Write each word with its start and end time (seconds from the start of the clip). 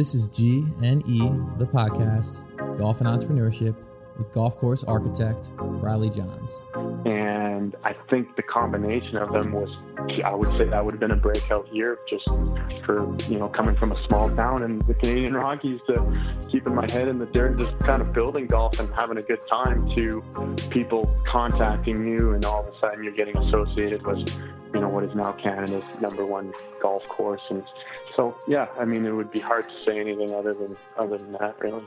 This 0.00 0.14
is 0.14 0.28
G 0.28 0.64
and 0.80 1.06
E, 1.06 1.18
the 1.58 1.66
podcast, 1.66 2.40
Golf 2.78 3.02
and 3.02 3.06
Entrepreneurship, 3.06 3.76
with 4.16 4.32
golf 4.32 4.56
course 4.56 4.82
architect 4.82 5.50
Riley 5.58 6.08
Johns. 6.08 6.58
And 7.04 7.76
I 7.84 7.94
think 8.08 8.34
the 8.34 8.42
combination 8.42 9.18
of 9.18 9.30
them 9.30 9.52
was, 9.52 9.68
I 10.24 10.34
would 10.34 10.56
say 10.56 10.64
that 10.64 10.82
would 10.82 10.92
have 10.92 11.00
been 11.00 11.10
a 11.10 11.16
breakout 11.16 11.68
year 11.70 11.98
just 12.08 12.24
for, 12.86 13.14
you 13.28 13.38
know, 13.38 13.50
coming 13.50 13.76
from 13.76 13.92
a 13.92 14.06
small 14.06 14.34
town 14.34 14.62
in 14.62 14.78
the 14.86 14.94
Canadian 14.94 15.34
Rockies 15.34 15.82
to 15.88 16.46
keeping 16.50 16.74
my 16.74 16.90
head 16.90 17.06
in 17.06 17.18
the 17.18 17.26
dirt 17.26 17.58
just 17.58 17.78
kind 17.80 18.00
of 18.00 18.14
building 18.14 18.46
golf 18.46 18.80
and 18.80 18.90
having 18.94 19.18
a 19.18 19.22
good 19.22 19.46
time 19.50 19.86
to 19.96 20.24
people 20.70 21.14
contacting 21.30 22.08
you 22.08 22.32
and 22.32 22.42
all 22.46 22.60
of 22.60 22.74
a 22.74 22.78
sudden 22.80 23.04
you're 23.04 23.12
getting 23.12 23.36
associated 23.36 24.00
with, 24.06 24.26
you 24.80 24.86
know, 24.86 24.92
what 24.92 25.04
is 25.04 25.14
now 25.14 25.30
Canada's 25.32 25.84
number 26.00 26.24
one 26.24 26.54
golf 26.80 27.06
course. 27.10 27.42
And 27.50 27.62
so, 28.16 28.34
yeah, 28.48 28.66
I 28.78 28.86
mean, 28.86 29.04
it 29.04 29.10
would 29.10 29.30
be 29.30 29.38
hard 29.38 29.66
to 29.68 29.74
say 29.84 30.00
anything 30.00 30.34
other 30.34 30.54
than, 30.54 30.74
other 30.96 31.18
than 31.18 31.32
that, 31.32 31.60
really. 31.60 31.84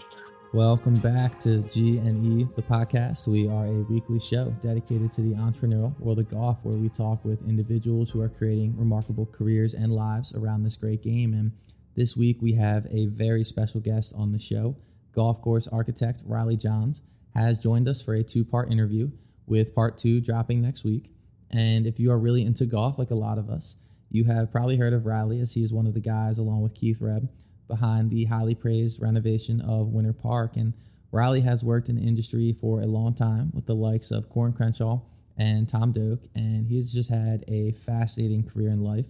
Welcome 0.53 0.97
back 0.97 1.39
to 1.39 1.63
G 1.63 1.97
and 1.97 2.23
E, 2.23 2.47
the 2.55 2.61
podcast. 2.61 3.27
We 3.27 3.49
are 3.49 3.65
a 3.65 3.81
weekly 3.91 4.19
show 4.19 4.51
dedicated 4.61 5.11
to 5.13 5.21
the 5.21 5.33
entrepreneurial 5.33 5.99
world 5.99 6.19
of 6.19 6.29
golf, 6.29 6.63
where 6.63 6.77
we 6.77 6.87
talk 6.87 7.25
with 7.25 7.41
individuals 7.49 8.11
who 8.11 8.21
are 8.21 8.29
creating 8.29 8.77
remarkable 8.77 9.25
careers 9.25 9.73
and 9.73 9.91
lives 9.91 10.35
around 10.35 10.61
this 10.61 10.77
great 10.77 11.01
game. 11.01 11.33
And 11.33 11.51
this 11.95 12.15
week 12.15 12.43
we 12.43 12.53
have 12.53 12.85
a 12.91 13.07
very 13.07 13.43
special 13.43 13.81
guest 13.81 14.13
on 14.15 14.31
the 14.31 14.37
show. 14.37 14.75
Golf 15.15 15.41
course 15.41 15.67
architect 15.67 16.21
Riley 16.27 16.57
Johns 16.57 17.01
has 17.33 17.57
joined 17.57 17.87
us 17.87 18.03
for 18.03 18.13
a 18.13 18.21
two-part 18.23 18.71
interview, 18.71 19.09
with 19.47 19.73
part 19.73 19.97
two 19.97 20.21
dropping 20.21 20.61
next 20.61 20.83
week. 20.83 21.09
And 21.53 21.85
if 21.85 21.99
you 21.99 22.11
are 22.11 22.19
really 22.19 22.43
into 22.43 22.65
golf, 22.65 22.97
like 22.97 23.11
a 23.11 23.15
lot 23.15 23.37
of 23.37 23.49
us, 23.49 23.77
you 24.09 24.25
have 24.25 24.51
probably 24.51 24.75
heard 24.75 24.93
of 24.93 25.05
Riley, 25.05 25.39
as 25.39 25.53
he 25.53 25.63
is 25.63 25.71
one 25.71 25.87
of 25.87 25.93
the 25.93 26.01
guys, 26.01 26.39
along 26.39 26.61
with 26.61 26.73
Keith 26.73 26.99
Rhebb 26.99 27.29
behind 27.67 28.09
the 28.09 28.25
highly 28.25 28.55
praised 28.55 29.01
renovation 29.01 29.61
of 29.61 29.87
Winter 29.87 30.13
Park. 30.13 30.57
And 30.57 30.73
Riley 31.11 31.41
has 31.41 31.63
worked 31.63 31.89
in 31.89 31.95
the 31.95 32.01
industry 32.01 32.53
for 32.59 32.81
a 32.81 32.87
long 32.87 33.13
time 33.13 33.51
with 33.53 33.67
the 33.67 33.75
likes 33.75 34.11
of 34.11 34.29
Coore 34.29 34.47
and 34.47 34.55
Crenshaw 34.55 35.01
and 35.37 35.69
Tom 35.69 35.91
Doak, 35.91 36.25
and 36.35 36.67
he's 36.67 36.91
just 36.91 37.09
had 37.09 37.43
a 37.47 37.71
fascinating 37.71 38.43
career 38.43 38.69
in 38.69 38.81
life, 38.81 39.07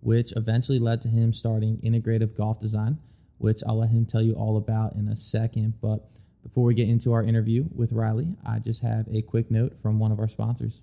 which 0.00 0.32
eventually 0.36 0.78
led 0.78 1.00
to 1.02 1.08
him 1.08 1.32
starting 1.32 1.78
integrative 1.78 2.36
golf 2.36 2.60
design, 2.60 2.98
which 3.38 3.62
I'll 3.66 3.78
let 3.78 3.90
him 3.90 4.06
tell 4.06 4.22
you 4.22 4.34
all 4.34 4.56
about 4.56 4.94
in 4.94 5.08
a 5.08 5.16
second. 5.16 5.74
But 5.80 6.08
before 6.42 6.64
we 6.64 6.74
get 6.74 6.88
into 6.88 7.12
our 7.12 7.22
interview 7.22 7.64
with 7.74 7.92
Riley, 7.92 8.36
I 8.46 8.58
just 8.58 8.82
have 8.82 9.06
a 9.10 9.22
quick 9.22 9.50
note 9.50 9.78
from 9.78 9.98
one 9.98 10.12
of 10.12 10.18
our 10.18 10.28
sponsors. 10.28 10.82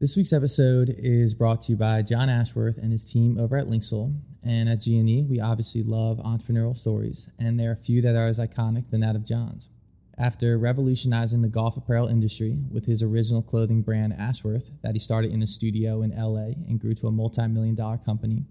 This 0.00 0.16
week's 0.16 0.32
episode 0.32 0.94
is 0.96 1.34
brought 1.34 1.60
to 1.62 1.72
you 1.72 1.76
by 1.76 2.00
John 2.00 2.30
Ashworth 2.30 2.78
and 2.78 2.90
his 2.90 3.04
team 3.04 3.38
over 3.38 3.54
at 3.58 3.66
Linksoul. 3.66 4.18
And 4.42 4.66
at 4.66 4.80
G&E, 4.80 5.26
we 5.28 5.40
obviously 5.40 5.82
love 5.82 6.16
entrepreneurial 6.20 6.74
stories, 6.74 7.28
and 7.38 7.60
there 7.60 7.70
are 7.70 7.76
few 7.76 8.00
that 8.00 8.16
are 8.16 8.26
as 8.26 8.38
iconic 8.38 8.88
than 8.88 9.02
that 9.02 9.14
of 9.14 9.26
John's. 9.26 9.68
After 10.16 10.56
revolutionizing 10.56 11.42
the 11.42 11.50
golf 11.50 11.76
apparel 11.76 12.06
industry 12.06 12.60
with 12.70 12.86
his 12.86 13.02
original 13.02 13.42
clothing 13.42 13.82
brand 13.82 14.14
Ashworth 14.14 14.70
that 14.82 14.94
he 14.94 14.98
started 14.98 15.32
in 15.32 15.42
a 15.42 15.46
studio 15.46 16.00
in 16.00 16.16
LA 16.16 16.54
and 16.66 16.80
grew 16.80 16.94
to 16.94 17.06
a 17.06 17.12
multi-million 17.12 17.74
dollar 17.74 17.98
company, 17.98 18.46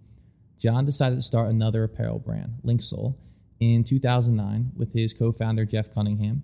John 0.60 0.86
decided 0.86 1.16
to 1.16 1.24
start 1.24 1.50
another 1.50 1.84
apparel 1.84 2.20
brand, 2.20 2.60
Linksoul, 2.64 3.16
in 3.60 3.84
2009 3.84 4.74
with 4.76 4.94
his 4.94 5.16
co-founder 5.16 5.66
Jeff 5.66 5.92
Cunningham, 5.92 6.44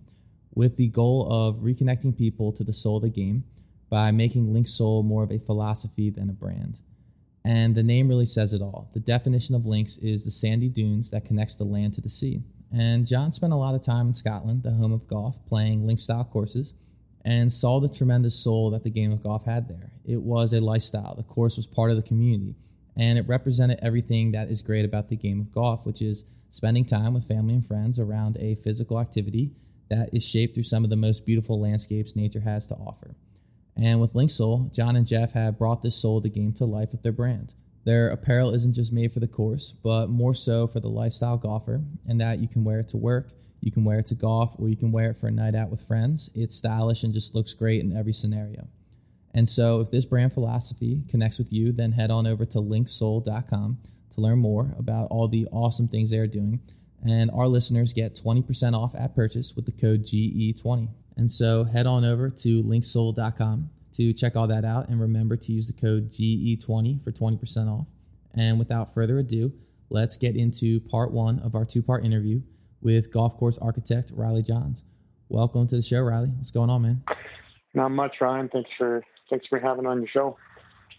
with 0.56 0.78
the 0.78 0.88
goal 0.88 1.32
of 1.32 1.58
reconnecting 1.58 2.18
people 2.18 2.52
to 2.54 2.64
the 2.64 2.74
soul 2.74 2.98
of 2.98 3.04
the 3.04 3.10
game– 3.12 3.44
by 3.96 4.12
making 4.12 4.54
Linksoul 4.54 5.06
more 5.06 5.24
of 5.24 5.32
a 5.32 5.40
philosophy 5.40 6.10
than 6.10 6.30
a 6.30 6.34
brand. 6.34 6.82
And 7.46 7.76
the 7.76 7.82
name 7.82 8.10
really 8.10 8.26
says 8.26 8.52
it 8.52 8.62
all. 8.62 8.90
The 8.94 9.00
definition 9.00 9.56
of 9.56 9.66
links 9.66 9.96
is 9.96 10.26
the 10.26 10.32
sandy 10.32 10.68
dunes 10.68 11.12
that 11.12 11.24
connects 11.24 11.56
the 11.56 11.64
land 11.64 11.94
to 11.94 12.02
the 12.02 12.10
sea. 12.10 12.44
And 12.74 13.08
John 13.08 13.32
spent 13.32 13.54
a 13.54 13.56
lot 13.56 13.74
of 13.74 13.82
time 13.82 14.08
in 14.08 14.14
Scotland, 14.14 14.64
the 14.64 14.72
home 14.72 14.92
of 14.92 15.08
golf, 15.08 15.38
playing 15.48 15.88
link 15.88 16.02
style 16.02 16.26
courses 16.26 16.74
and 17.24 17.54
saw 17.54 17.80
the 17.80 17.88
tremendous 17.88 18.38
soul 18.38 18.70
that 18.72 18.84
the 18.84 18.90
game 18.90 19.14
of 19.14 19.24
golf 19.24 19.46
had 19.46 19.70
there. 19.70 19.94
It 20.04 20.22
was 20.22 20.52
a 20.52 20.60
lifestyle. 20.60 21.16
The 21.16 21.24
course 21.24 21.56
was 21.56 21.66
part 21.66 21.90
of 21.90 21.96
the 21.96 22.04
community, 22.04 22.58
and 22.98 23.18
it 23.18 23.30
represented 23.30 23.80
everything 23.82 24.34
that 24.34 24.52
is 24.52 24.62
great 24.62 24.84
about 24.84 25.08
the 25.08 25.16
game 25.16 25.40
of 25.40 25.54
golf, 25.54 25.86
which 25.86 26.02
is 26.02 26.26
spending 26.50 26.84
time 26.84 27.14
with 27.14 27.30
family 27.30 27.54
and 27.54 27.66
friends 27.66 27.98
around 27.98 28.36
a 28.42 28.56
physical 28.56 29.00
activity 29.00 29.54
that 29.90 30.10
is 30.12 30.26
shaped 30.26 30.54
through 30.54 30.64
some 30.64 30.84
of 30.84 30.90
the 30.90 30.98
most 30.98 31.26
beautiful 31.26 31.62
landscapes 31.62 32.14
nature 32.14 32.42
has 32.42 32.68
to 32.68 32.76
offer. 32.76 33.16
And 33.78 34.00
with 34.00 34.14
Linksoul, 34.14 34.74
John 34.74 34.96
and 34.96 35.06
Jeff 35.06 35.34
have 35.34 35.58
brought 35.58 35.82
this 35.82 35.96
soul 35.96 36.18
of 36.18 36.24
the 36.24 36.30
game 36.30 36.54
to 36.54 36.66
life 36.66 36.92
with 36.92 37.04
their 37.04 37.12
brand. 37.12 37.54
Their 37.84 38.10
apparel 38.10 38.54
isn't 38.54 38.74
just 38.74 38.92
made 38.92 39.14
for 39.14 39.20
the 39.20 39.28
course, 39.28 39.72
but 39.84 40.10
more 40.10 40.34
so 40.34 40.66
for 40.66 40.80
the 40.80 40.90
lifestyle 40.90 41.38
golfer, 41.38 41.84
and 42.08 42.20
that 42.20 42.40
you 42.40 42.48
can 42.48 42.64
wear 42.64 42.80
it 42.80 42.88
to 42.90 42.98
work, 42.98 43.30
you 43.62 43.72
can 43.72 43.84
wear 43.84 44.00
it 44.00 44.08
to 44.08 44.16
golf, 44.16 44.56
or 44.58 44.70
you 44.70 44.76
can 44.76 44.92
wear 44.92 45.12
it 45.12 45.18
for 45.18 45.28
a 45.28 45.32
night 45.32 45.56
out 45.56 45.70
with 45.70 45.82
friends. 45.82 46.30
It's 46.34 46.56
stylish 46.56 47.04
and 47.04 47.14
just 47.14 47.36
looks 47.36 47.54
great 47.54 47.82
in 47.84 47.96
every 47.96 48.14
scenario. 48.14 48.68
And 49.34 49.50
so, 49.50 49.82
if 49.82 49.92
this 49.92 50.06
brand 50.06 50.34
philosophy 50.34 51.04
connects 51.10 51.38
with 51.38 51.52
you, 51.52 51.72
then 51.72 51.92
head 51.92 52.10
on 52.10 52.26
over 52.26 52.46
to 52.46 52.60
linksoul.com 52.60 53.78
to 54.14 54.22
learn 54.22 54.40
more 54.40 54.74
about 54.80 55.08
all 55.12 55.28
the 55.28 55.48
awesome 55.52 55.88
things 55.88 56.10
they 56.10 56.18
are 56.18 56.28
doing. 56.28 56.62
And 57.06 57.30
our 57.32 57.48
listeners 57.48 57.94
get 57.94 58.16
20% 58.16 58.74
off 58.74 58.96
at 58.96 59.14
purchase 59.14 59.54
with 59.56 59.66
the 59.66 59.72
code 59.72 60.06
GE20. 60.06 60.90
And 61.18 61.32
so 61.32 61.64
head 61.64 61.86
on 61.88 62.04
over 62.04 62.30
to 62.30 62.64
linksoul.com 62.64 63.70
to 63.94 64.14
check 64.14 64.36
all 64.36 64.48
that 64.48 64.66
out. 64.66 64.90
And 64.90 65.00
remember 65.00 65.38
to 65.38 65.52
use 65.52 65.68
the 65.68 65.74
code 65.74 66.10
GE20 66.10 67.04
for 67.04 67.12
20% 67.12 67.68
off. 67.68 67.88
And 68.34 68.60
without 68.60 68.94
further 68.94 69.20
ado, 69.20 69.54
let's 69.90 70.18
get 70.18 70.36
into 70.36 70.82
part 70.82 71.12
one 71.12 71.40
of 71.40 71.56
our 71.56 71.66
two 71.66 71.82
part 71.82 72.04
interview 72.04 72.42
with 72.82 73.12
golf 73.12 73.38
course 73.38 73.58
architect 73.58 74.12
Riley 74.14 74.44
Johns. 74.44 74.84
Welcome 75.30 75.68
to 75.68 75.76
the 75.78 75.82
show, 75.82 76.02
Riley. 76.02 76.30
What's 76.36 76.52
going 76.52 76.70
on, 76.70 76.82
man? 76.82 77.04
Not 77.74 77.90
much, 77.92 78.16
Ryan. 78.22 78.50
Thanks 78.50 78.70
for 78.78 79.04
thanks 79.30 79.48
for 79.48 79.60
having 79.60 79.86
on 79.86 80.00
your 80.00 80.08
show. 80.08 80.38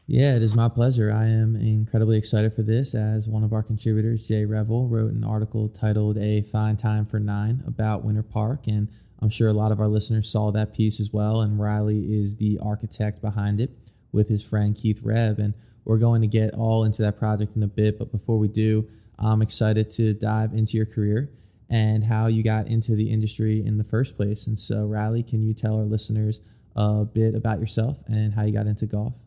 Yeah, 0.09 0.37
it 0.37 0.43
is 0.43 0.55
my 0.55 0.69
pleasure. 0.69 1.13
I 1.13 1.27
am 1.27 1.57
incredibly 1.57 2.17
excited 2.17 2.55
for 2.55 2.63
this 2.63 2.95
as 2.95 3.29
one 3.29 3.43
of 3.43 3.53
our 3.53 3.63
contributors, 3.63 4.27
Jay 4.29 4.45
Revell, 4.45 4.87
wrote 4.87 5.13
an 5.13 5.25
article 5.25 5.69
titled 5.69 6.17
A 6.17 6.43
Fine 6.43 6.77
Time 6.77 7.07
for 7.07 7.19
Nine 7.19 7.65
about 7.67 8.05
Winter 8.05 8.23
Park. 8.23 8.69
And 8.69 8.89
I'm 9.21 9.31
sure 9.31 9.49
a 9.49 9.53
lot 9.53 9.73
of 9.73 9.81
our 9.81 9.89
listeners 9.89 10.31
saw 10.31 10.51
that 10.53 10.75
piece 10.75 11.01
as 11.01 11.13
well. 11.13 11.41
And 11.41 11.59
Riley 11.59 12.21
is 12.21 12.37
the 12.37 12.59
architect 12.63 13.21
behind 13.21 13.61
it 13.61 13.71
with 14.13 14.29
his 14.29 14.45
friend 14.45 14.77
Keith 14.77 15.03
Rhebb. 15.03 15.39
And 15.39 15.55
we're 15.85 15.99
going 15.99 16.21
to 16.21 16.27
get 16.27 16.55
all 16.55 16.85
into 16.85 17.03
that 17.03 17.19
project 17.19 17.57
in 17.57 17.63
a 17.63 17.69
bit. 17.69 17.99
But 17.99 18.13
before 18.13 18.39
we 18.39 18.49
do, 18.49 18.89
I'm 19.19 19.41
excited 19.41 19.91
to 19.93 20.15
dive 20.15 20.53
into 20.53 20.77
your 20.77 20.87
career 20.87 21.31
and 21.69 22.05
how 22.05 22.27
you 22.27 22.43
got 22.43 22.69
into 22.69 22.95
the 22.95 23.11
industry 23.11 23.65
in 23.65 23.79
the 23.79 23.85
first 23.85 24.17
place. 24.17 24.47
And 24.47 24.59
so, 24.59 24.85
Riley, 24.87 25.23
can 25.23 25.43
you 25.43 25.55
tell 25.55 25.77
our 25.77 25.85
listeners 25.85 26.41
a 26.77 27.05
bit 27.05 27.35
about 27.35 27.59
yourself 27.59 28.03
and 28.07 28.35
how 28.35 28.43
you 28.43 28.53
got 28.53 28.67
into 28.67 28.87
golf? 28.87 29.19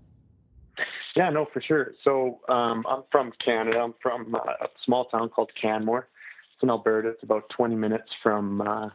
Yeah, 1.16 1.30
no, 1.32 1.48
for 1.52 1.62
sure. 1.62 1.94
So 2.04 2.40
um, 2.48 2.86
I'm 2.88 3.04
from 3.12 3.34
Canada. 3.44 3.80
I'm 3.80 3.96
from 4.02 4.36
uh, 4.36 4.38
a 4.38 4.68
small 4.86 5.06
town 5.06 5.30
called 5.30 5.52
Canmore. 5.60 6.08
It's 6.54 6.64
in 6.64 6.70
Alberta. 6.70 7.10
It's 7.10 7.24
about 7.24 7.50
20 7.50 7.76
minutes 7.76 8.10
from 8.22 8.62
uh, 8.62 8.90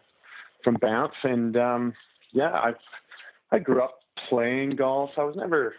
from 0.65 0.77
Banff, 0.77 1.13
and 1.23 1.57
um, 1.57 1.95
yeah, 2.33 2.51
I 2.51 2.73
I 3.53 3.59
grew 3.59 3.83
up 3.83 4.01
playing 4.29 4.77
golf. 4.77 5.11
I 5.17 5.25
was 5.25 5.37
never 5.37 5.75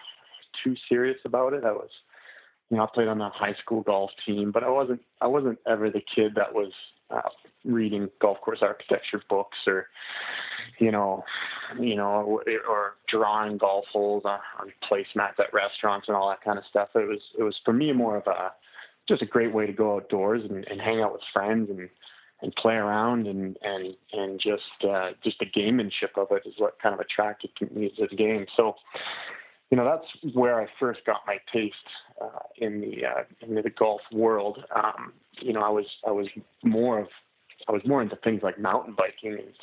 too 0.64 0.76
serious 0.88 1.18
about 1.26 1.54
it. 1.54 1.64
I 1.66 1.72
was, 1.72 1.90
you 2.70 2.78
know, 2.78 2.84
I 2.84 2.88
played 2.94 3.08
on 3.08 3.20
a 3.20 3.30
high 3.30 3.56
school 3.62 3.82
golf 3.82 4.12
team, 4.26 4.52
but 4.52 4.64
I 4.64 4.70
wasn't 4.70 5.02
I 5.22 5.28
wasn't 5.28 5.60
ever 5.68 5.90
the 5.90 6.04
kid 6.16 6.34
that 6.36 6.54
was 6.54 6.72
uh, 7.10 7.30
reading 7.66 8.10
golf 8.22 8.40
course 8.42 8.60
architecture 8.62 9.22
books 9.30 9.58
or 9.68 9.88
you 10.80 10.92
know, 10.92 11.24
you 11.80 11.96
know, 11.96 12.42
or 12.68 12.96
drawing 13.08 13.58
golf 13.58 13.86
holes 13.92 14.24
on, 14.26 14.40
on 14.60 14.74
placemats 14.90 15.40
at 15.40 15.54
restaurants 15.54 16.08
and 16.08 16.18
all 16.18 16.30
that 16.30 16.44
kind 16.44 16.58
of 16.58 16.66
stuff. 16.70 16.90
It 16.96 17.08
was 17.08 17.22
it 17.38 17.44
was 17.44 17.56
for 17.64 17.74
me 17.74 17.92
more 17.94 18.18
of 18.18 18.28
a 18.28 18.52
just 19.08 19.22
a 19.22 19.26
great 19.26 19.54
way 19.54 19.68
to 19.68 19.74
go 19.74 19.96
outdoors 19.96 20.42
and, 20.50 20.66
and 20.68 20.82
hang 20.82 21.02
out 21.02 21.14
with 21.14 21.22
friends 21.32 21.70
and 21.70 21.90
and 22.42 22.56
play 22.56 22.76
around 22.76 23.28
and 23.28 23.58
and 23.62 23.96
and 24.14 24.40
just 24.40 24.90
uh, 24.90 25.12
just 25.24 25.40
the 25.40 25.46
gamemanship 25.46 26.18
of 26.18 26.28
it 26.32 26.44
is 26.46 26.54
what 26.58 26.80
kind 26.82 26.94
of 26.94 27.00
attracted 27.00 27.50
me 27.74 27.92
to 27.98 28.08
the 28.10 28.16
game. 28.16 28.46
So, 28.56 28.76
you 29.72 29.78
know, 29.78 29.86
that's 29.86 30.36
where 30.36 30.60
I 30.60 30.68
first 30.80 31.06
got 31.06 31.22
my 31.26 31.38
taste 31.54 31.76
uh, 32.22 32.40
in 32.58 32.82
the 32.82 33.06
uh, 33.06 33.24
in 33.42 33.56
the 33.56 33.70
golf 33.70 34.02
world. 34.12 34.64
Um, 34.76 35.14
you 35.42 35.54
know, 35.54 35.62
I 35.62 35.70
was 35.70 35.86
I 36.06 36.12
was 36.12 36.28
more 36.64 37.00
of 37.00 37.08
I 37.68 37.72
was 37.72 37.82
more 37.86 38.02
into 38.02 38.18
things 38.18 38.42
like 38.44 38.60
mountain 38.60 38.96
biking 38.96 39.34
and 39.34 39.54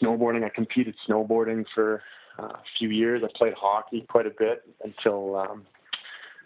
snowboarding. 0.00 0.44
I 0.44 0.48
competed 0.48 0.94
snowboarding 1.08 1.64
for 1.74 2.02
uh, 2.38 2.44
a 2.44 2.62
few 2.78 2.88
years. 2.88 3.22
I 3.24 3.28
played 3.36 3.54
hockey 3.54 4.06
quite 4.08 4.26
a 4.26 4.32
bit 4.36 4.62
until 4.82 5.36
um, 5.36 5.66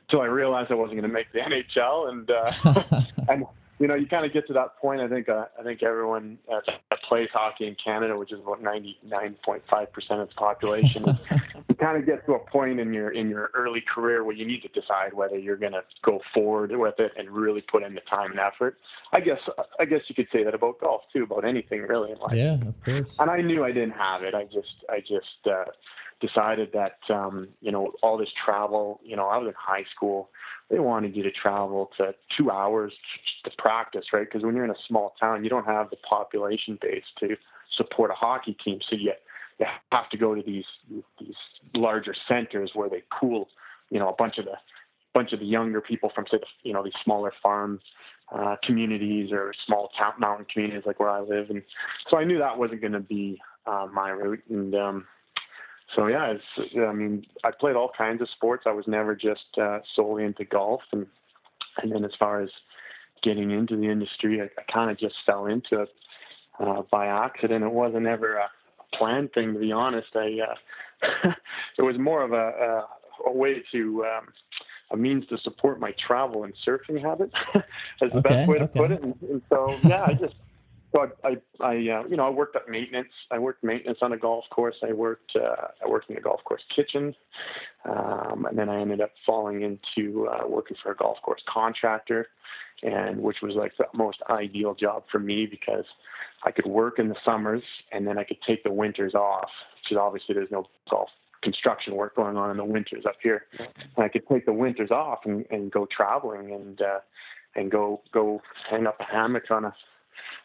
until 0.08 0.22
I 0.22 0.26
realized 0.26 0.70
I 0.70 0.75
wasn't 0.75 1.00
going 1.00 1.10
to 1.10 1.14
make 1.14 1.32
the 1.32 1.40
NHL 1.40 2.10
and 2.10 2.31
uh, 2.31 3.02
and 3.28 3.44
you 3.78 3.87
know, 3.87 3.94
you 3.94 4.06
kind 4.06 4.25
of 4.25 4.32
get 4.32 4.46
to 4.46 4.52
that 4.55 4.78
point. 4.78 5.00
I 5.00 5.08
think 5.08 5.28
uh, 5.28 5.46
I 5.58 5.62
think 5.62 5.82
everyone 5.82 6.38
that 6.49 6.64
plays 7.08 7.28
hockey 7.32 7.67
in 7.67 7.76
Canada, 7.82 8.17
which 8.17 8.32
is 8.32 8.40
about 8.40 8.62
ninety 8.62 8.99
nine 9.05 9.37
point 9.44 9.62
five 9.69 9.93
percent 9.93 10.20
of 10.20 10.28
the 10.28 10.34
population, 10.34 11.05
is 11.69 11.76
kind 11.79 11.97
of 11.97 12.06
get 12.06 12.25
to 12.26 12.35
a 12.35 12.38
point 12.38 12.81
in 12.81 12.93
your 12.93 13.11
in 13.11 13.29
your 13.29 13.50
early 13.55 13.82
career 13.94 14.25
where 14.25 14.35
you 14.35 14.47
need 14.47 14.62
to 14.62 14.69
decide 14.69 15.12
whether 15.12 15.38
you're 15.38 15.56
going 15.56 15.73
to 15.73 15.82
go 16.03 16.20
forward 16.32 16.70
with 16.75 16.94
it 16.99 17.12
and 17.17 17.31
really 17.31 17.62
put 17.62 17.82
in 17.82 17.94
the 17.94 18.00
time 18.03 18.32
and 18.32 18.41
effort. 18.41 18.79
I 19.12 19.20
guess 19.20 19.38
I 19.79 19.85
guess 19.85 20.00
you 20.08 20.14
could 20.14 20.29
say 20.32 20.44
that 20.44 20.55
about 20.55 20.81
golf 20.81 21.03
too, 21.12 21.25
about 21.25 21.44
anything 21.44 21.82
really 21.82 22.12
in 22.12 22.19
life. 22.19 22.35
Yeah, 22.35 22.55
of 22.55 22.75
course. 22.85 23.19
And 23.19 23.31
I 23.31 23.41
knew 23.41 23.64
I 23.64 23.73
didn't 23.73 23.93
have 23.93 24.23
it. 24.23 24.35
I 24.35 24.44
just 24.44 24.85
I 24.88 25.00
just 25.00 25.47
uh, 25.47 25.64
decided 26.20 26.73
that 26.73 26.99
um, 27.14 27.49
you 27.61 27.73
know 27.73 27.93
all 28.02 28.19
this 28.19 28.31
travel. 28.44 29.00
You 29.05 29.17
know, 29.17 29.26
I 29.26 29.38
was 29.38 29.49
in 29.49 29.55
high 29.59 29.85
school. 29.94 30.31
They 30.70 30.79
wanted 30.81 31.14
you 31.14 31.23
to 31.23 31.31
travel 31.31 31.91
to 31.99 32.14
two 32.37 32.50
hours 32.50 32.93
to 33.44 33.50
practice, 33.56 34.06
right? 34.12 34.26
Because 34.26 34.44
when 34.44 34.56
you're 34.56 34.64
in 34.64 34.70
a 34.70 34.82
small 34.88 35.14
town, 35.20 35.44
you 35.44 35.50
don't 35.50 35.67
have 35.67 35.91
the 35.91 35.97
population 35.97 36.76
base 36.81 37.05
to 37.20 37.37
support 37.76 38.11
a 38.11 38.14
hockey 38.14 38.56
team, 38.64 38.81
so 38.88 38.97
you 38.97 39.12
you 39.58 39.67
have 39.93 40.08
to 40.11 40.17
go 40.17 40.35
to 40.35 40.43
these 40.43 40.64
these 41.19 41.35
larger 41.75 42.14
centers 42.29 42.70
where 42.75 42.88
they 42.88 43.03
pool, 43.19 43.49
you 43.91 43.99
know, 43.99 44.08
a 44.08 44.14
bunch 44.14 44.38
of 44.38 44.44
the 44.44 44.56
bunch 45.14 45.32
of 45.32 45.41
the 45.41 45.47
younger 45.47 45.81
people 45.81 46.11
from 46.14 46.26
say, 46.31 46.38
you 46.62 46.73
know, 46.73 46.82
these 46.82 46.93
smaller 47.05 47.32
farms 47.43 47.81
uh, 48.35 48.56
communities 48.62 49.31
or 49.32 49.55
small 49.67 49.91
town 49.99 50.12
mountain 50.19 50.47
communities 50.53 50.82
like 50.87 51.00
where 51.00 51.11
I 51.11 51.20
live, 51.20 51.50
and 51.50 51.62
so 52.11 52.19
I 52.19 52.25
knew 52.25 52.38
that 52.38 52.58
wasn't 52.58 52.81
going 52.81 52.93
to 52.93 53.00
be 53.00 53.41
uh, 53.67 53.87
my 53.93 54.11
route. 54.11 54.43
And 54.50 54.75
um, 54.75 55.06
so 55.94 56.06
yeah, 56.06 56.32
it's, 56.32 56.75
I 56.76 56.93
mean, 56.93 57.25
I 57.44 57.50
played 57.59 57.76
all 57.76 57.91
kinds 57.97 58.20
of 58.20 58.29
sports. 58.31 58.64
I 58.67 58.73
was 58.73 58.87
never 58.87 59.14
just 59.14 59.59
uh, 59.61 59.79
solely 59.94 60.25
into 60.25 60.44
golf, 60.44 60.82
and 60.93 61.06
and 61.82 61.93
then 61.93 62.05
as 62.05 62.12
far 62.19 62.43
as 62.43 62.50
getting 63.23 63.50
into 63.50 63.76
the 63.76 63.88
industry, 63.88 64.41
I, 64.41 64.44
I 64.61 64.73
kind 64.73 64.91
of 64.91 64.99
just 64.99 65.14
fell 65.25 65.47
into 65.47 65.82
it 65.82 65.88
uh, 66.59 66.82
by 66.91 67.06
accident. 67.06 67.64
It 67.64 67.73
wasn't 67.73 68.06
ever 68.06 68.37
a 68.37 68.50
planned 68.98 69.32
thing, 69.32 69.54
to 69.54 69.60
be 69.60 69.72
honest. 69.72 70.08
I 70.14 70.38
uh, 70.40 71.31
it 71.78 71.82
was 71.82 71.98
more 71.98 72.22
of 72.22 72.32
a, 72.32 72.37
a, 72.37 73.28
a 73.28 73.32
way 73.32 73.62
to 73.72 74.04
um, 74.04 74.28
a 74.90 74.96
means 74.96 75.26
to 75.28 75.38
support 75.38 75.81
my 75.81 75.93
travel 76.06 76.44
and 76.44 76.54
surfing 76.66 77.00
habit. 77.00 77.31
That's 77.54 77.66
the 78.12 78.19
okay, 78.19 78.28
best 78.28 78.48
way 78.48 78.58
to 78.58 78.64
okay. 78.64 78.78
put 78.78 78.90
it. 78.93 79.02
And, 79.02 79.14
and, 79.22 79.43
so 79.48 79.75
yeah, 79.84 80.04
I 80.04 80.14
just 80.14 80.34
so 80.96 81.10
I 81.22 81.28
I, 81.28 81.37
I 81.60 81.75
uh, 81.75 82.08
you 82.08 82.16
know 82.16 82.26
I 82.26 82.31
worked 82.31 82.56
at 82.56 82.69
maintenance. 82.69 83.12
I 83.31 83.38
worked 83.38 83.62
maintenance 83.62 83.98
on 84.02 84.12
a 84.12 84.16
golf 84.16 84.44
course. 84.50 84.76
I 84.82 84.93
worked 84.93 85.32
uh, 85.37 85.69
I 85.84 85.88
worked 85.88 86.08
in 86.08 86.14
the 86.14 86.20
golf 86.20 86.43
course 86.44 86.62
kitchen, 86.75 87.14
um, 87.84 88.46
and 88.48 88.58
then 88.58 88.69
I 88.69 88.81
ended 88.81 89.00
up 89.00 89.10
falling 89.25 89.62
into 89.62 90.28
uh, 90.28 90.46
working 90.48 90.76
for 90.82 90.93
a 90.93 90.96
golf 90.96 91.19
course 91.22 91.43
contractor, 91.52 92.28
and 92.82 93.20
which 93.20 93.38
was 93.43 93.54
like 93.54 93.72
the 93.78 93.87
most 93.94 94.19
ideal 94.31 94.75
job 94.75 95.04
for 95.10 95.19
me 95.19 95.46
because 95.46 95.84
I 96.44 96.50
could 96.50 96.66
work 96.66 96.99
in 96.99 97.08
the 97.08 97.16
summers 97.25 97.62
and 97.92 98.06
then 98.06 98.19
I 98.19 98.25
could 98.25 98.38
take 98.46 98.64
the 98.64 98.72
winters 98.72 99.14
off. 99.14 99.50
Because 99.82 100.00
obviously 100.00 100.34
there's 100.34 100.50
no 100.50 100.66
golf 100.90 101.08
construction 101.42 101.94
work 101.94 102.16
going 102.16 102.37
on 102.37 102.50
in 102.50 102.56
the 102.56 102.64
winters 102.64 103.04
up 103.06 103.16
here. 103.22 103.44
And 103.58 104.04
I 104.04 104.08
could 104.08 104.26
take 104.26 104.46
the 104.46 104.52
winters 104.52 104.90
off 104.90 105.20
and, 105.25 105.44
and 105.50 105.70
go 105.70 105.87
traveling 105.94 106.52
and 106.52 106.81
uh, 106.81 106.99
and 107.54 107.70
go 107.70 108.02
go 108.12 108.42
hang 108.70 108.87
up 108.87 108.99
a 109.00 109.04
hammock 109.04 109.44
on 109.50 109.64
a 109.64 109.75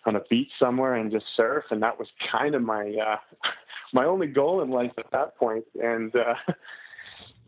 on 0.06 0.16
a 0.16 0.22
beach 0.30 0.50
somewhere 0.60 0.96
and 0.96 1.12
just 1.12 1.26
surf. 1.36 1.66
And 1.72 1.82
that 1.84 1.98
was 2.00 2.08
kind 2.32 2.56
of 2.56 2.62
my 2.62 2.96
uh, 3.06 3.18
my 3.94 4.06
only 4.06 4.28
goal 4.28 4.62
in 4.62 4.70
life 4.70 4.92
at 4.98 5.12
that 5.12 5.38
point. 5.38 5.66
And 5.82 6.16
uh, 6.16 6.36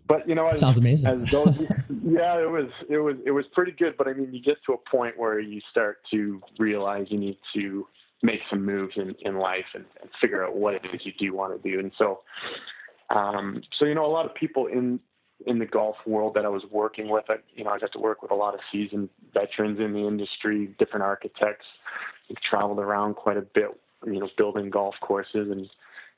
but 0.07 0.27
you 0.27 0.35
know, 0.35 0.47
as, 0.47 0.59
sounds 0.59 0.77
amazing. 0.77 1.11
As 1.11 1.31
those, 1.31 1.59
yeah, 2.03 2.39
it 2.39 2.49
was 2.49 2.69
it 2.89 2.97
was 2.97 3.15
it 3.25 3.31
was 3.31 3.45
pretty 3.53 3.71
good. 3.71 3.95
But 3.97 4.07
I 4.07 4.13
mean, 4.13 4.33
you 4.33 4.41
get 4.41 4.57
to 4.65 4.73
a 4.73 4.89
point 4.89 5.17
where 5.17 5.39
you 5.39 5.61
start 5.71 5.99
to 6.11 6.41
realize 6.57 7.07
you 7.09 7.19
need 7.19 7.37
to 7.55 7.87
make 8.21 8.39
some 8.49 8.65
moves 8.65 8.93
in, 8.95 9.13
in 9.21 9.37
life 9.37 9.65
and, 9.75 9.83
and 10.01 10.09
figure 10.21 10.45
out 10.45 10.55
what 10.55 10.75
it 10.75 10.81
is 10.93 11.01
you 11.03 11.11
do 11.19 11.33
want 11.33 11.61
to 11.61 11.69
do. 11.69 11.77
And 11.77 11.91
so, 11.97 12.21
um, 13.09 13.61
so 13.77 13.83
you 13.83 13.93
know, 13.93 14.05
a 14.05 14.07
lot 14.07 14.25
of 14.25 14.33
people 14.33 14.67
in 14.67 14.99
in 15.45 15.60
the 15.60 15.66
golf 15.66 15.95
world 16.06 16.34
that 16.36 16.45
I 16.45 16.50
was 16.50 16.63
working 16.72 17.10
with, 17.10 17.25
I, 17.30 17.36
you 17.56 17.63
know, 17.63 17.72
I 17.72 17.80
got 17.80 17.92
to 17.94 18.00
work 18.00 18.22
with 18.22 18.31
a 18.31 18.36
lot 18.36 18.54
of 18.54 18.60
seasoned 18.72 19.10
veterans 19.34 19.80
in 19.80 19.94
the 19.94 20.07
industry, 20.07 20.74
different 20.80 21.04
architects. 21.04 21.66
We've 22.30 22.42
traveled 22.42 22.80
around 22.80 23.16
quite 23.16 23.38
a 23.38 23.42
bit, 23.42 23.68
you 24.06 24.19
know, 24.19 24.30
building 24.38 24.69
golf 24.69 24.95
courses, 25.01 25.50
and 25.51 25.69